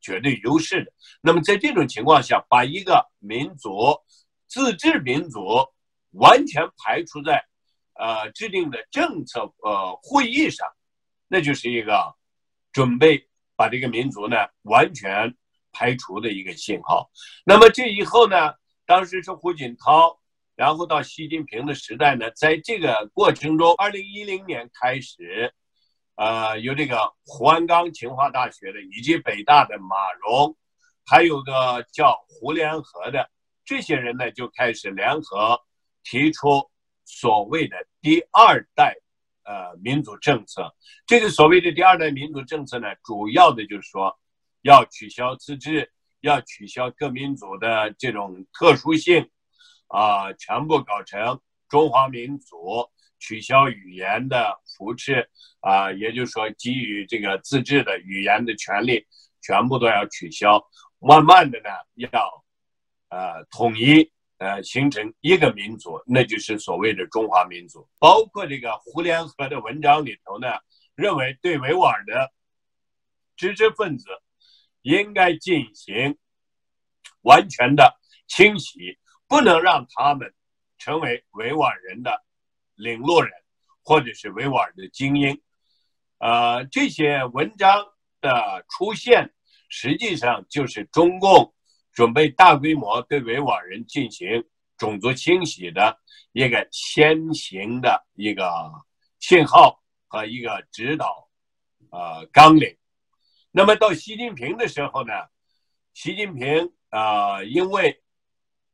[0.00, 0.92] 绝对优势的。
[1.20, 3.94] 那么在这种情况下，把一个民族
[4.46, 5.40] 自治民族
[6.12, 7.44] 完全排除在，
[7.94, 10.68] 呃制定的政策呃会议上，
[11.28, 12.14] 那就是一个
[12.72, 13.26] 准备。
[13.60, 15.36] 把这个民族呢完全
[15.70, 17.10] 排除的一个信号。
[17.44, 18.54] 那么这以后呢，
[18.86, 20.18] 当时是胡锦涛，
[20.56, 25.52] 然后到习近平的时代呢，在这个过程中，二零一零年开始，
[26.14, 30.56] 呃，由这个胡鞍钢清华大学的，以及北大的马荣，
[31.04, 33.28] 还有个叫胡联合的
[33.66, 35.60] 这些人呢，就开始联合
[36.02, 36.69] 提出
[37.10, 38.94] 所谓的第二代。
[39.42, 40.72] 呃，民主政策，
[41.06, 44.16] 这个所谓的第二代民主政策呢，主要的就是说，
[44.62, 49.28] 要取消自治，要取消各民族的这种特殊性，
[49.88, 55.28] 啊，全部搞成中华民族，取消语言的扶持，
[55.60, 59.04] 啊，也就是说，给予这个自治的语言的权利，
[59.40, 60.64] 全部都要取消，
[61.00, 62.44] 慢慢的呢，要，
[63.08, 64.12] 呃，统一。
[64.40, 67.86] 呃，形成一个民族，那就是所谓的中华民族。
[67.98, 70.48] 包括这个胡联合的文章里头呢，
[70.94, 72.32] 认为对维吾尔的
[73.36, 74.06] 知识分子
[74.80, 76.16] 应该进行
[77.20, 78.98] 完全的清洗，
[79.28, 80.32] 不能让他们
[80.78, 82.24] 成为维吾尔人的
[82.76, 83.30] 领路人，
[83.84, 85.38] 或者是维吾尔的精英。
[86.16, 87.86] 呃，这些文章
[88.22, 89.34] 的出现，
[89.68, 91.54] 实际上就是中共
[91.92, 94.44] 准备大规模对维吾尔人进行
[94.76, 95.98] 种族清洗的
[96.32, 98.50] 一个先行的一个
[99.18, 101.28] 信号和一个指导，
[101.90, 102.76] 呃纲领。
[103.50, 105.12] 那么到习近平的时候呢，
[105.92, 108.02] 习近平啊，因为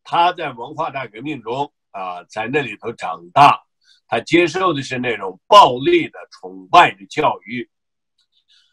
[0.05, 3.65] 他在文化大革命中啊，在那里头长大，
[4.07, 7.69] 他接受的是那种暴力的崇拜的教育，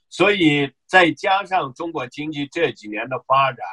[0.09, 3.65] 所以再加上中国经济这几年的发展。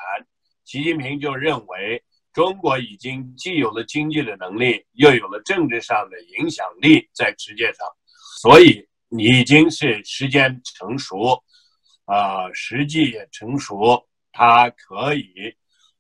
[0.71, 2.01] 习近平就认为，
[2.33, 7.85] 中国已经既有了经济的能力，又有了政治上的影响力在世界上，
[8.41, 11.43] 所以已经是时间成熟，
[12.05, 15.53] 啊，时机也成熟，它可以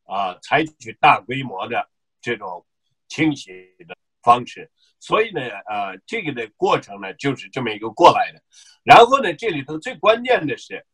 [0.04, 1.84] 啊采取大规模的
[2.22, 2.64] 这种
[3.08, 3.50] 清洗
[3.88, 4.70] 的方式。
[5.00, 8.40] 所以呢，呃，这个的过程呢就是这么一个过来的。
[8.84, 10.86] 然后呢，这里头最关键的是。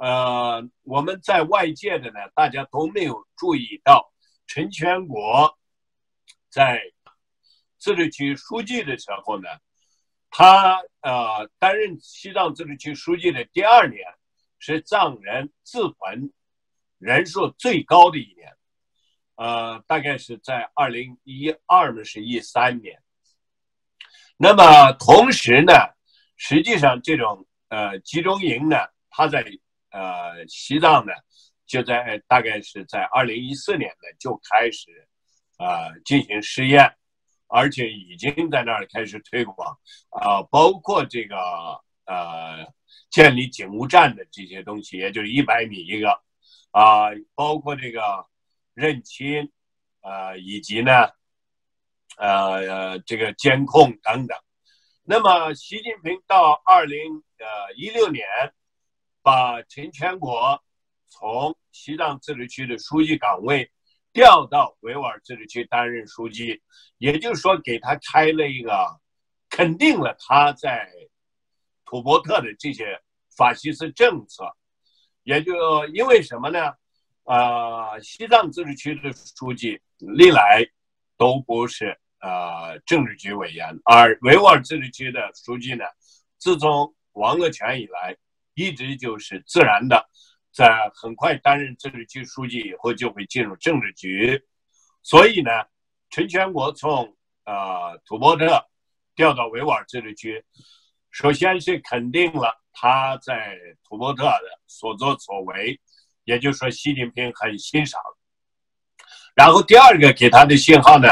[0.00, 4.10] 呃，我们在外界的呢，大家都没有注意到，
[4.46, 5.58] 陈全国
[6.48, 6.80] 在
[7.76, 9.48] 自治区书记的时候呢，
[10.30, 14.00] 他呃担任西藏自治区书记的第二年，
[14.58, 16.32] 是藏人自焚
[16.96, 18.56] 人数最高的一年，
[19.34, 23.02] 呃，大概是在二零一二呢，是一三年。
[24.38, 25.74] 那么同时呢，
[26.38, 28.78] 实际上这种呃集中营呢，
[29.10, 29.44] 它在
[29.92, 31.12] 呃，西藏呢，
[31.66, 35.08] 就在大概是在二零一四年呢就开始，
[35.58, 36.94] 呃，进行试验，
[37.48, 39.76] 而且已经在那儿开始推广，
[40.10, 41.36] 啊，包括这个
[42.06, 42.72] 呃，
[43.10, 46.22] 建立警务站的这些东西，也就是一百米一个，
[46.70, 48.26] 啊，包括这个
[48.74, 49.50] 认亲，
[50.02, 51.08] 呃，以及呢，
[52.16, 54.38] 呃，这个监控等等。
[55.02, 58.24] 那么，习近平到二零呃一六年。
[59.22, 60.62] 把陈全国
[61.08, 63.70] 从西藏自治区的书记岗位
[64.12, 66.62] 调到维吾尔自治区担任书记，
[66.98, 68.98] 也就是说，给他开了一个，
[69.50, 70.90] 肯定了他在
[71.84, 73.00] 土伯特的这些
[73.36, 74.56] 法西斯政策。
[75.22, 76.72] 也就因为什么呢？
[77.24, 80.66] 呃，西藏自治区的书记历来
[81.18, 85.84] 都不是呃政治局委员，而维吾尔自治区的书记呢，
[86.38, 88.16] 自从王鄂权以来。
[88.60, 90.06] 一直就是自然的，
[90.52, 94.44] 在很快担任自治区书记以后，就会进入政治局。
[95.02, 95.50] 所以呢，
[96.10, 98.62] 陈全国从呃土伯特
[99.14, 100.44] 调到维吾尔自治区，
[101.10, 105.80] 首先是肯定了他在土伯特的所作所为，
[106.24, 107.98] 也就是说习近平很欣赏。
[109.34, 111.08] 然后第二个给他的信号呢，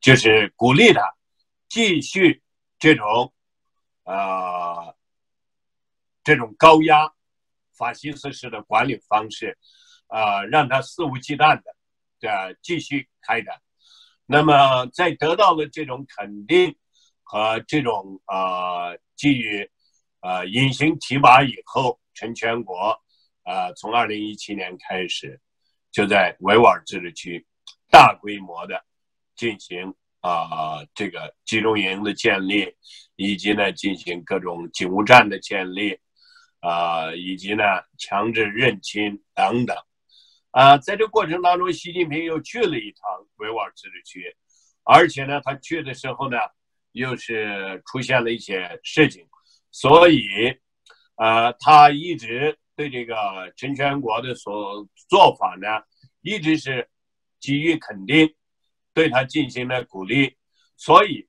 [0.00, 1.00] 就是鼓励他
[1.68, 2.42] 继续
[2.76, 3.32] 这种
[4.02, 4.97] 呃。
[6.28, 7.10] 这种高压、
[7.74, 9.56] 法西斯式的管理方式，
[10.08, 13.58] 啊，让他肆无忌惮的，呃，继续开展。
[14.26, 16.76] 那么，在得到了这种肯定
[17.22, 19.70] 和这种啊，基于
[20.20, 23.00] 啊隐形提拔以后，陈全国
[23.44, 25.40] 啊，从二零一七年开始，
[25.90, 27.46] 就在维吾尔自治区
[27.88, 28.84] 大规模的
[29.34, 32.76] 进行啊这个集中营的建立，
[33.16, 35.98] 以及呢进行各种警务站的建立。
[36.60, 37.62] 啊，以及呢，
[37.96, 39.76] 强制认亲等等，
[40.50, 44.36] 啊，在这过程当中，习近平又去了一趟维吾尔自治区，
[44.82, 46.36] 而且呢，他去的时候呢，
[46.92, 49.24] 又是出现了一些事情，
[49.70, 50.52] 所以，
[51.16, 53.14] 呃，他一直对这个
[53.56, 55.68] 陈全国的所做法呢，
[56.22, 56.88] 一直是
[57.40, 58.34] 给予肯定，
[58.92, 60.36] 对他进行了鼓励，
[60.76, 61.27] 所以。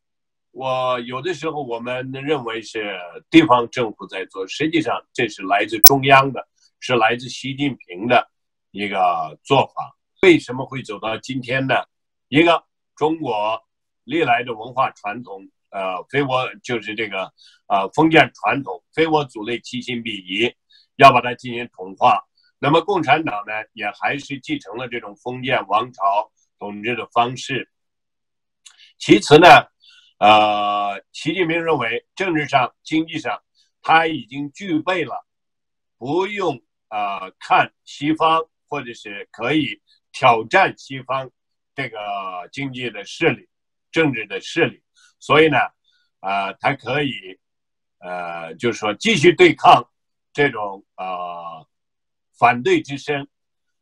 [0.59, 6.45] 我有的时候我们认为是地方政府在做，实际上这是来自中央的，
[6.81, 8.29] 是来自习近平的
[8.71, 9.95] 一个做法。
[10.21, 11.75] 为什么会走到今天呢？
[12.27, 12.61] 一个
[12.93, 13.57] 中国
[14.03, 17.31] 历来的文化传统，呃，非我就是这个，
[17.67, 20.53] 呃，封建传统，非我族类，其心必异，
[20.97, 22.21] 要把它进行同化。
[22.59, 26.29] 那么共产党呢，也还是继承了这种封建王朝
[26.59, 27.71] 统治的方式。
[28.97, 29.47] 其次呢？
[30.19, 33.41] 呃，习近平认为，政治上、经济上，
[33.81, 35.25] 他已经具备了
[35.97, 41.31] 不用啊看西方，或者是可以挑战西方
[41.73, 41.97] 这个
[42.51, 43.47] 经济的势力、
[43.93, 44.83] 政治的势力，
[45.19, 45.57] 所以呢，
[46.19, 47.39] 啊，他可以
[47.99, 49.89] 呃，就是说继续对抗
[50.33, 51.63] 这种啊
[52.37, 53.25] 反对之声，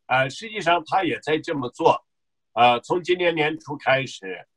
[0.05, 2.05] 啊，实际上他也在这么做，
[2.51, 4.47] 啊，从今年年初开始。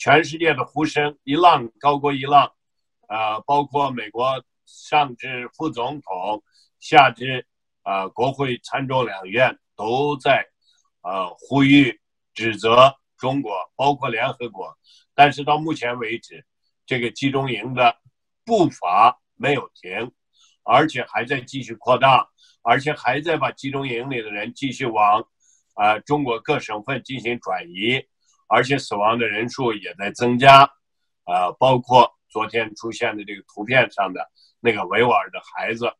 [0.00, 2.50] 全世界的呼声一浪高过一浪，
[3.06, 6.42] 啊，包括美国上至副总统，
[6.78, 7.46] 下至
[7.82, 10.46] 啊国会参众两院都在
[11.02, 12.00] 啊呼吁
[12.32, 14.74] 指责中国，包括联合国，
[15.14, 16.46] 但是到目前为止，
[16.86, 17.98] 这个集中营的
[18.46, 20.12] 步伐没有停，
[20.62, 22.26] 而且还在继续扩大，
[22.62, 25.28] 而且还在把集中营里的人继续往
[25.74, 28.02] 啊中国各省份进行转移，
[28.52, 30.62] 而且死亡的人数也在增加，
[31.22, 34.28] 啊，包括昨天出现的这个图片上的
[34.58, 35.94] 那个维吾尔的孩子，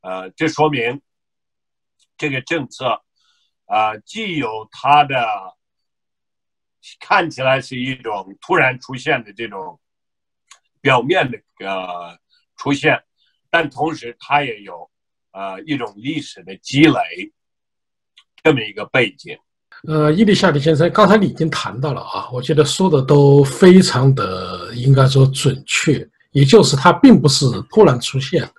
[0.00, 1.02] 呃，这说明
[2.16, 3.02] 这个政策
[3.66, 5.26] 啊，既有它的
[7.00, 9.80] 看起来是一种突然出现的这种
[10.80, 12.16] 表面的呃
[12.56, 13.02] 出现，
[13.50, 14.88] 但同时它也有
[15.32, 17.32] 呃一种历史的积累
[18.44, 19.36] 这么一个背景。
[19.86, 28.52] 呃，伊丽夏迪先生，刚才你已经谈到了啊，我觉得说的都非常的应该说准确，也就是它并不是突然出现的，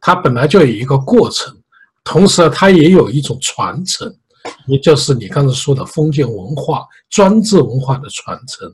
[0.00, 1.52] 它本来就有一个过程，
[2.04, 4.12] 同时它也有一种传承。
[4.66, 8.72] 也就是你刚才说的封建文化、专制文化的传承，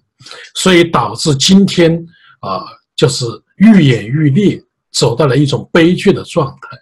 [0.55, 1.93] 所以导致今天
[2.41, 2.63] 啊，
[2.95, 3.25] 就是
[3.57, 6.79] 愈演愈烈，走到了一种悲剧的状态。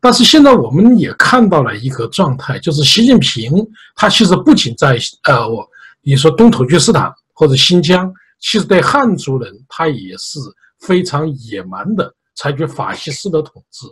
[0.00, 3.52] 但是现在我们也看到了一个状态，就是习近平
[3.94, 5.66] 他其实不仅在呃，我
[6.02, 10.38] 你说东土居斯坦或者新疆，其实对汉族人他也是
[10.80, 13.86] 非常野蛮的，采取法西斯的统治。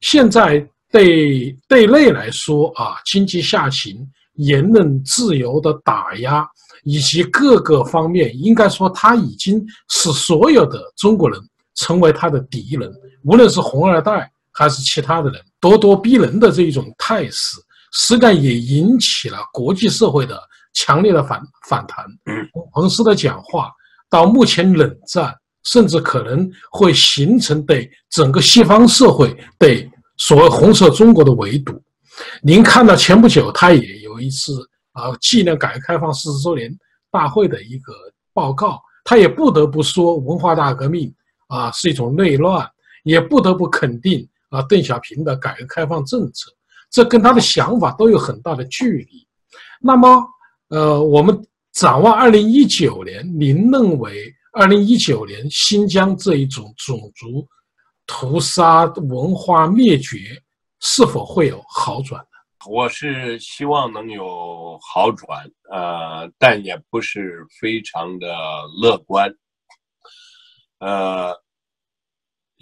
[0.00, 0.66] 现在。
[0.88, 6.46] 对对内来说啊，经济下行、言论自由的打压，
[6.84, 11.38] 以及各个方面，应该说他已经使所有的中国人
[11.74, 12.90] 成为他的敌人。
[13.24, 17.56] 无论是红二代还是其他的人，咄咄逼人的这一种态势，
[17.92, 20.40] 实际上也引起了国际社会的
[20.74, 22.04] 强烈的反反弹。
[22.72, 23.70] 彭斯的讲话
[24.08, 25.34] 到目前冷战，
[25.64, 29.88] 甚至可能会形成对整个西方社会对。
[30.18, 31.78] 所谓红色中国的围堵，
[32.42, 36.74] 您看到前不久他也有一次啊纪念改革开放四十周年
[37.10, 37.92] 大会的一个
[38.32, 41.14] 报告，他也不得不说文化大革命
[41.48, 42.66] 啊是一种内乱，
[43.04, 44.26] 也不得不肯定
[44.56, 46.50] 啊邓小平的改革开放政策，
[46.90, 49.26] 这跟他的想法都有很大的距离。
[49.80, 50.24] 那么，
[50.68, 57.46] 呃，我们展望二零一九年，您认为二零一九年新疆这一种种族？
[58.08, 60.40] 屠杀、文化灭绝
[60.80, 62.28] 是否会有好转呢？
[62.70, 68.28] 我是希望能有好转，呃，但也不是非常的
[68.80, 69.28] 乐观。
[70.78, 71.34] 呃，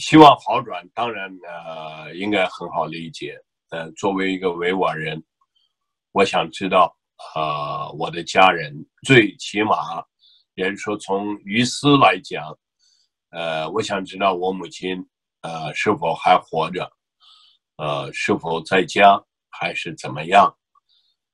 [0.07, 3.40] 希望好转，当然呃应该很好理解。
[3.70, 5.24] 呃，作为一个维吾尔人，
[6.12, 6.94] 我想知道，
[7.34, 8.70] 呃，我的家人
[9.02, 10.05] 最起码，
[10.57, 12.55] 也就说从于私来讲，
[13.30, 15.02] 呃，我想知道我母亲。
[15.40, 16.90] 呃，是否还活着？
[17.76, 19.18] 呃，是否在家，
[19.50, 20.55] 还是怎么样？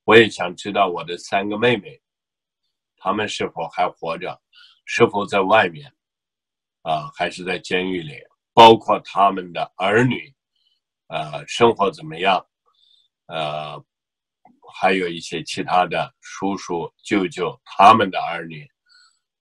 [0.05, 2.01] 我也想知道我的三个妹妹，
[2.97, 4.41] 她们是否还活着？
[4.85, 5.93] 是否在外面？
[6.83, 8.15] 啊，还是在监狱里？
[8.53, 10.35] 包括他们的儿女，
[11.09, 12.45] 呃，生活怎么样？
[13.27, 13.83] 呃，
[14.75, 18.67] 还有一些其他的叔叔、舅舅，他们的儿女，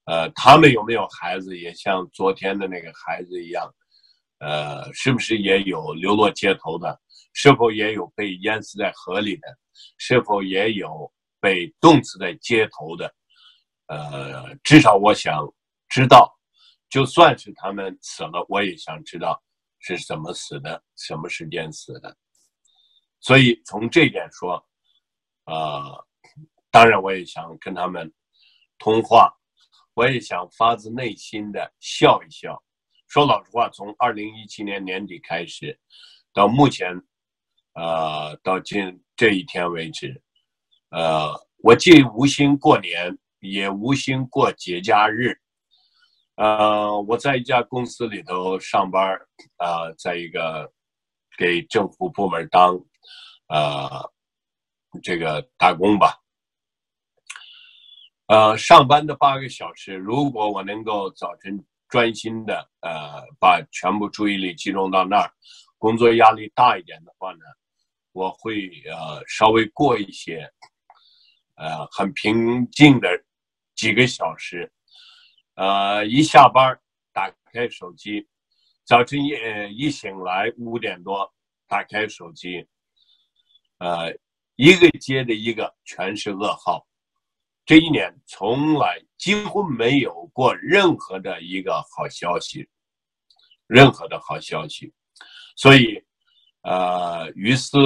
[0.04, 1.58] 呃，他们有没有孩子？
[1.58, 3.68] 也像昨天的那个孩子一样。
[4.38, 6.98] 呃，是不是也有流落街头的？
[7.32, 9.58] 是否也有被淹死在河里的？
[9.98, 13.14] 是否也有被冻死在街头的？
[13.86, 15.46] 呃，至少我想
[15.88, 16.32] 知道，
[16.90, 19.40] 就算是他们死了，我也想知道
[19.78, 22.14] 是怎么死的，什么时间死的。
[23.20, 24.62] 所以从这点说，
[25.44, 26.06] 呃，
[26.70, 28.12] 当然我也想跟他们
[28.78, 29.32] 通话，
[29.94, 32.60] 我也想发自内心的笑一笑。
[33.06, 35.78] 说老实话，从二零一七年年底开始，
[36.32, 36.92] 到目前，
[37.74, 40.20] 呃，到今这一天为止，
[40.90, 45.38] 呃，我既无心过年，也无心过节假日，
[46.40, 49.14] 呃，我在一家公司里头上班，
[49.58, 50.72] 啊，在一个
[51.36, 52.72] 给政府部门当，
[53.48, 54.10] 呃，
[55.02, 56.18] 这个打工吧，
[58.28, 61.62] 呃，上班的八个小时，如果我能够早晨。
[61.90, 65.32] 专心的，呃，把全部注意力集中到那儿，
[65.76, 67.40] 工作压力大一点的话呢，
[68.12, 70.48] 我会呃稍微过一些，
[71.56, 73.08] 呃，很平静的
[73.74, 74.70] 几个小时，
[75.60, 76.74] 呃，一下班
[77.12, 78.26] 打开手机，
[78.82, 79.28] 早晨一
[79.76, 81.30] 一醒来五点多
[81.68, 82.66] 打开手机，
[83.76, 84.10] 呃，
[84.56, 86.86] 一个接着一个全是噩耗。
[87.66, 92.66] 这一年从来几乎没有过任何的一个好消息，
[93.66, 94.90] 任何的好消息，
[95.56, 96.02] 所以，
[96.62, 97.78] 呃，于斯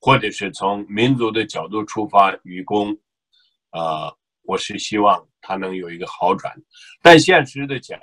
[0.00, 2.98] 或者是从民族的角度出发愚公，
[3.70, 4.12] 啊，
[4.50, 6.52] 我是希望他能有一个好转，
[7.00, 7.96] 但现实的讲，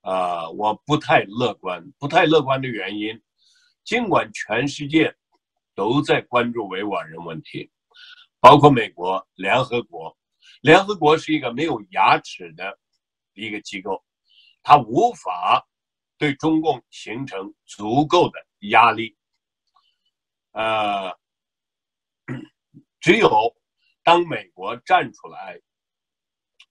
[0.00, 1.80] 啊，我不太乐观。
[1.96, 3.16] 不太乐观的原因，
[3.84, 5.14] 尽管全世界
[5.76, 7.70] 都在关注维吾尔人问题，
[8.40, 10.18] 包括美国、联合国，
[10.60, 12.76] 联合国是一个没有牙齿的
[13.34, 14.04] 一个机构，
[14.64, 15.64] 它无法。
[16.20, 19.16] 对中共形成足够的压力，
[20.50, 21.16] 呃，
[22.98, 23.54] 只有
[24.08, 25.60] 当美国站出来，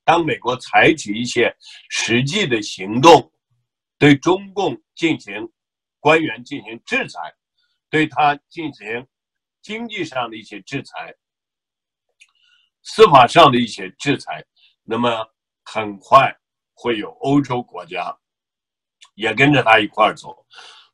[0.03, 1.55] 当美国采取一些
[1.87, 3.31] 实际的行动，
[3.99, 5.47] 对中共进行
[5.99, 7.31] 官员进行制裁，
[7.91, 9.07] 对他进行
[9.61, 11.13] 经济上的一些制裁、
[12.81, 14.43] 司法上的一些制裁，
[14.81, 15.23] 那么
[15.63, 16.35] 很快
[16.73, 18.17] 会有欧洲国家。
[19.13, 20.43] 也跟着他一块儿走。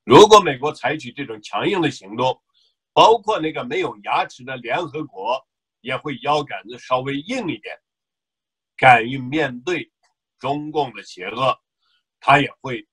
[0.04, 2.38] 如果美国采取这种强硬的行动，
[2.92, 5.42] 包括那个没有牙齿的联合国
[5.84, 7.78] 也会腰杆子稍微硬一点，
[8.78, 9.92] 敢于面对
[10.40, 11.60] 中共的邪恶，
[12.22, 12.88] 他也会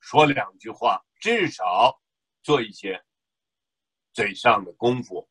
[0.00, 1.94] 说两句话，至少
[2.42, 3.00] 做一些
[4.14, 5.28] 嘴上的功夫，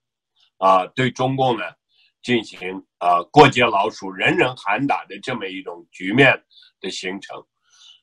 [0.58, 1.64] 啊，对中共呢
[2.22, 6.32] 进行啊过街老鼠、人人喊打的这么一种局面
[6.80, 7.36] 的形成。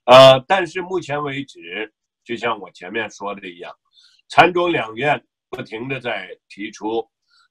[0.06, 1.94] 呃，但是目前为止，
[2.24, 3.72] 就像我前面说的一样，
[4.28, 7.08] 参众两院不停的在提出，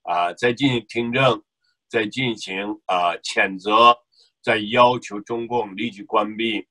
[0.08, 1.44] 啊，在进行听证，
[1.90, 2.56] 在进行
[2.86, 3.94] 啊谴责，
[4.42, 6.66] 在要求中共立即关闭，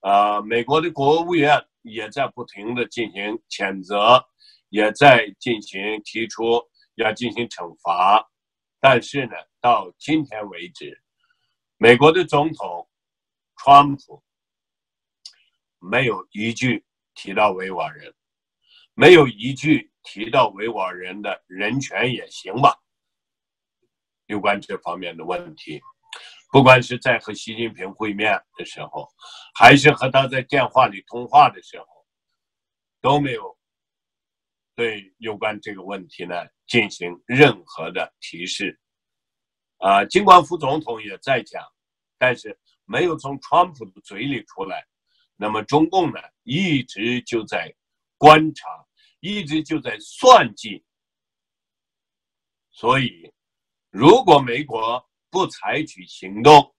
[0.00, 4.24] 啊，美国的国务院也在不停的进行谴责，
[4.70, 6.62] 也在进行提出
[6.94, 8.26] 要进行惩罚，
[8.80, 10.98] 但是呢，到今天为止，
[11.76, 12.88] 美国的总统
[13.56, 14.22] 川普。
[15.84, 18.14] 没有一句提到维吾尔人，
[18.94, 22.76] 没有一句提到维吾尔人的人权也行吧。
[24.26, 25.80] 有关这方面的问题，
[26.50, 29.08] 不管是在和习近平会面的时候，
[29.54, 31.86] 还是和他在电话里通话的时候，
[33.00, 33.58] 都没有
[34.74, 36.34] 对有关这个问题呢
[36.66, 38.78] 进行任何的提示。
[39.78, 41.62] 啊，尽管副总统也在讲，
[42.16, 44.86] 但是没有从川普的嘴里出来。
[45.36, 47.74] 那么中共呢，一直就在
[48.16, 48.68] 观察，
[49.22, 50.84] 一直就在算计。
[52.72, 53.32] 所以，
[53.90, 56.74] 如果美国不采取行动，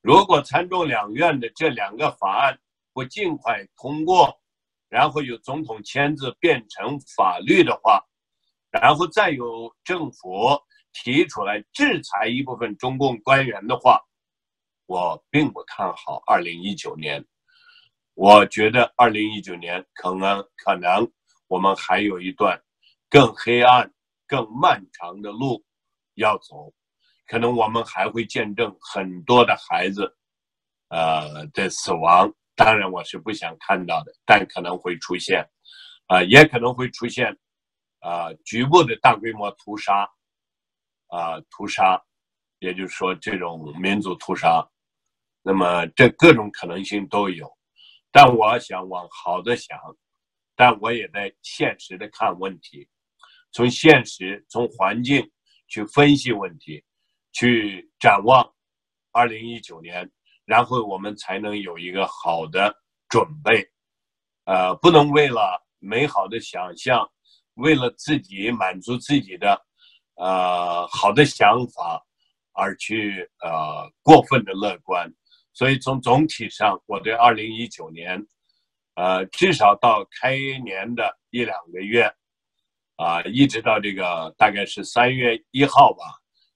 [0.00, 2.56] 如果参众两院的这两个法案
[2.92, 4.40] 不尽快通过，
[4.88, 8.00] 然后由总统签字变成法律的话，
[8.70, 10.56] 然后再由政府
[10.92, 14.00] 提出来制裁一部分中共官员的话，
[14.86, 17.26] 我并不看好二零一九年。
[18.14, 21.10] 我觉得二零一九年可能可能
[21.48, 22.60] 我们还有一段
[23.08, 23.92] 更黑暗、
[24.26, 25.64] 更漫长的路
[26.14, 26.72] 要走，
[27.26, 30.16] 可能我们还会见证很多的孩子，
[30.88, 32.32] 呃的死亡。
[32.54, 35.46] 当然我是不想看到的，但可能会出现，
[36.06, 37.36] 啊，也可能会出现，
[38.00, 40.08] 啊，局部的大规模屠杀，
[41.08, 42.02] 啊，屠杀，
[42.60, 44.66] 也就是说这种民族屠杀，
[45.42, 47.46] 那么这各种可能性都有。
[48.10, 49.78] 但我想往好的想，
[50.56, 52.88] 但我也在现实的看问题，
[53.52, 55.30] 从现实、从环境
[55.68, 56.82] 去分析问题，
[57.32, 58.44] 去展望
[59.12, 60.10] 二零一九年，
[60.46, 62.74] 然后我们才能有一个好的
[63.08, 63.68] 准备。
[64.44, 67.06] 呃，不能为了美好的想象，
[67.54, 69.60] 为了自己满足自己的
[70.14, 72.02] 呃好的想法
[72.52, 75.12] 而去呃过分的乐观。
[75.52, 78.24] 所以从总体上，我对二零一九年，
[78.96, 82.10] 呃，至少到开年的一两个月，
[82.96, 86.04] 啊，一直到这个大概是三月一号吧，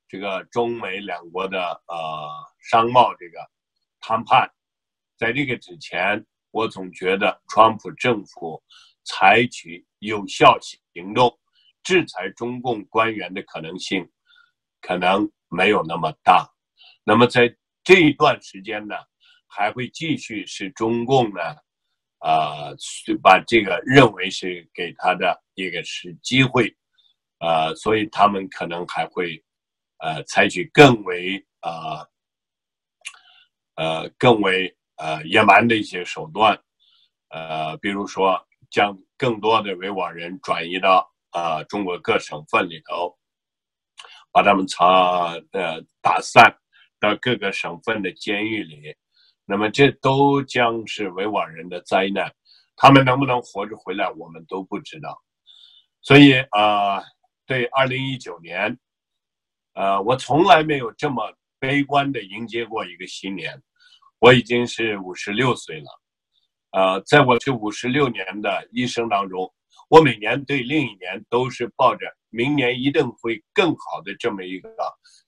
[0.08, 2.28] 这个中美两国的呃
[2.70, 3.38] 商贸这个
[4.00, 4.50] 谈判，
[5.18, 8.62] 在这个之前，我总觉得川普政府
[9.04, 10.58] 采取有效
[10.94, 11.38] 行动
[11.82, 14.10] 制裁中共官员的可能性，
[14.80, 16.50] 可能没有那么大。
[17.04, 18.94] 那么在这一段时间呢，
[19.46, 21.40] 还会继续是中共呢，
[22.20, 22.70] 啊，
[23.22, 26.74] 把这个认为是给他的一个是机会，
[27.40, 29.42] 呃，所以他们可能还会，
[29.98, 32.06] 呃，采取更为啊，
[33.74, 36.58] 呃，更为呃野蛮的一些手段，
[37.28, 38.40] 呃，比如说
[38.70, 43.18] 将更多的维吾尔人转移到啊中国各省份里头，
[44.30, 46.56] 把他们查呃打散。
[47.02, 48.94] 到各个省份的监狱里，
[49.50, 52.32] 那么这都将是维吾尔人的灾难。
[52.76, 55.20] 他们能不能活着回来，我们都不知道。
[56.02, 57.02] 所以啊，
[57.46, 58.78] 对二零一九年，
[59.74, 61.20] 呃，我从来没有这么
[61.58, 63.60] 悲观的迎接过一个新年。
[64.20, 66.00] 我已经是五十六岁了，
[66.70, 69.52] 呃，在我这五十六年的一生当中，
[69.88, 74.70] 我每年对另一年都是抱着明年一定会更好的这么一个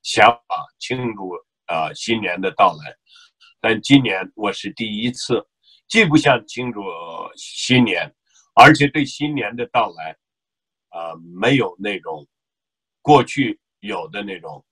[0.02, 1.32] 想法庆祝
[1.66, 2.96] 呃新年的到来。
[3.62, 5.40] 但今年我是第一次，
[5.86, 6.82] 既不想庆祝
[7.36, 8.12] 新年，
[8.56, 10.18] 而且对新年的到来。
[10.90, 12.26] 呃，没有那种
[13.00, 14.62] 过去有的那种，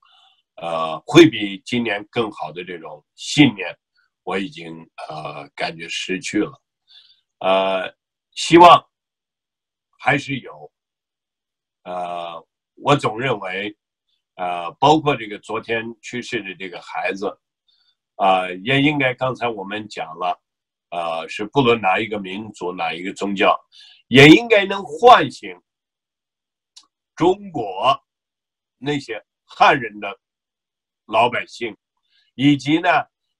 [0.57, 3.74] 呃，会比今年更好的这种信念，
[4.24, 4.76] 我已经
[5.09, 6.61] 呃感觉失去了。
[7.38, 7.95] 呃，
[8.34, 8.84] 希望
[10.01, 10.72] 还是有。
[11.84, 13.74] 呃，我总认为，
[14.34, 17.34] 呃，包括这个昨天去世的这个孩子，
[18.21, 20.39] 啊，也应该刚才我们讲了，
[20.91, 23.59] 呃，是不论哪一个民族、哪一个宗教，
[24.09, 25.59] 也应该能唤醒。
[27.16, 27.99] 中国
[28.77, 30.21] 那些汉人的
[31.07, 31.75] 老百姓，
[32.35, 32.91] 以及呢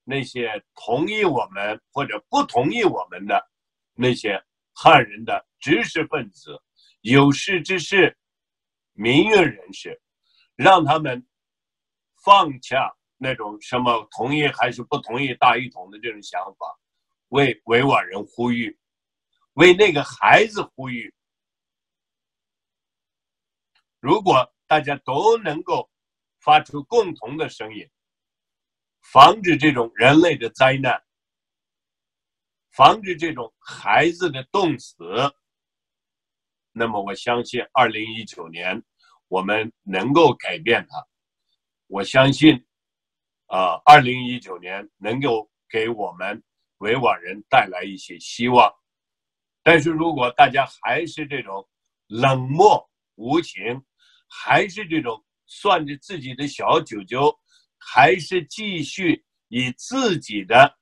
[0.03, 3.39] 那些同意我们或者不同意我们的
[3.93, 6.59] 那些汉人的知识分子、
[7.01, 8.17] 有识之士、
[8.93, 10.01] 民运人士，
[10.55, 11.23] 让他们
[12.23, 12.91] 放下
[13.23, 16.65] 那种什么同意还是不同意大一统的这种想法，
[17.27, 18.75] 为维吾尔人呼吁，
[19.53, 21.13] 为那个孩子呼吁。
[23.99, 25.87] 如果大家都能够
[26.39, 27.87] 发出共同的声音，
[29.13, 30.99] 防止这种人类的灾难，
[32.71, 34.95] 防止这种孩子的冻死，
[36.71, 38.81] 那么我相信，二零一九年
[39.27, 41.07] 我们能够改变它。
[41.85, 42.65] 我相信，
[43.51, 46.41] 啊，二零一九年能够给我们
[46.77, 48.73] 维吾尔人带来一些希望。
[49.61, 51.67] 但是如果大家还是这种
[52.07, 53.83] 冷漠无情，
[54.29, 57.37] 还是这种算着自己的小九九，
[57.77, 60.73] 还是继续以自己的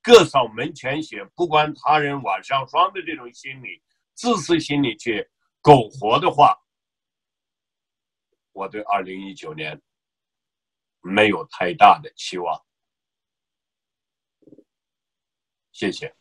[0.00, 3.82] 各扫门前雪，不管他人瓦上霜的这种心理、
[4.14, 5.28] 自私心理去
[5.60, 6.56] 苟活的话，
[8.52, 9.82] 我对二零一九年
[11.06, 12.60] 没有太大的期望。
[15.72, 16.12] 谢谢。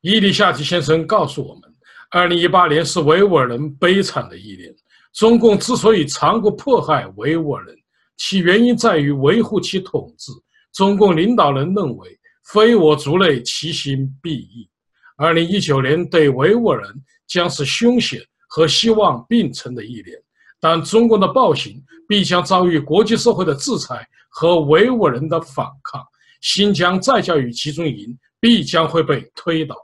[0.00, 1.62] 伊丽夏提先生告诉我们，
[2.10, 4.74] 二零一八年是维吾尔人悲惨的一年。
[5.12, 7.76] 中共之所以残酷迫害维吾尔人，
[8.16, 10.30] 其原因在于维护其统治。
[10.72, 12.18] 中共领导人认为，
[12.52, 14.68] 非我族类，其心必异。
[15.16, 20.22] 二零一九年对维吾尔人将是凶险和希望并存的一年，
[20.68, 26.04] 但中国的暴行必将遭遇国际社会的制裁和维吾尔人的反抗。
[26.40, 29.76] 新疆再教育集中营必将会被推倒，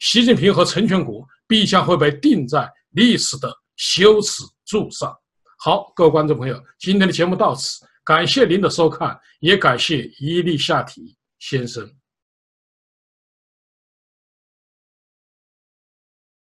[0.00, 4.42] 习近平和陈全国必将会被钉在历史的羞耻。
[4.66, 5.16] 柱上，
[5.58, 11.88] 好，各位观众朋友，今天的节目到此，感谢您的收看，也感谢伊利夏提先生。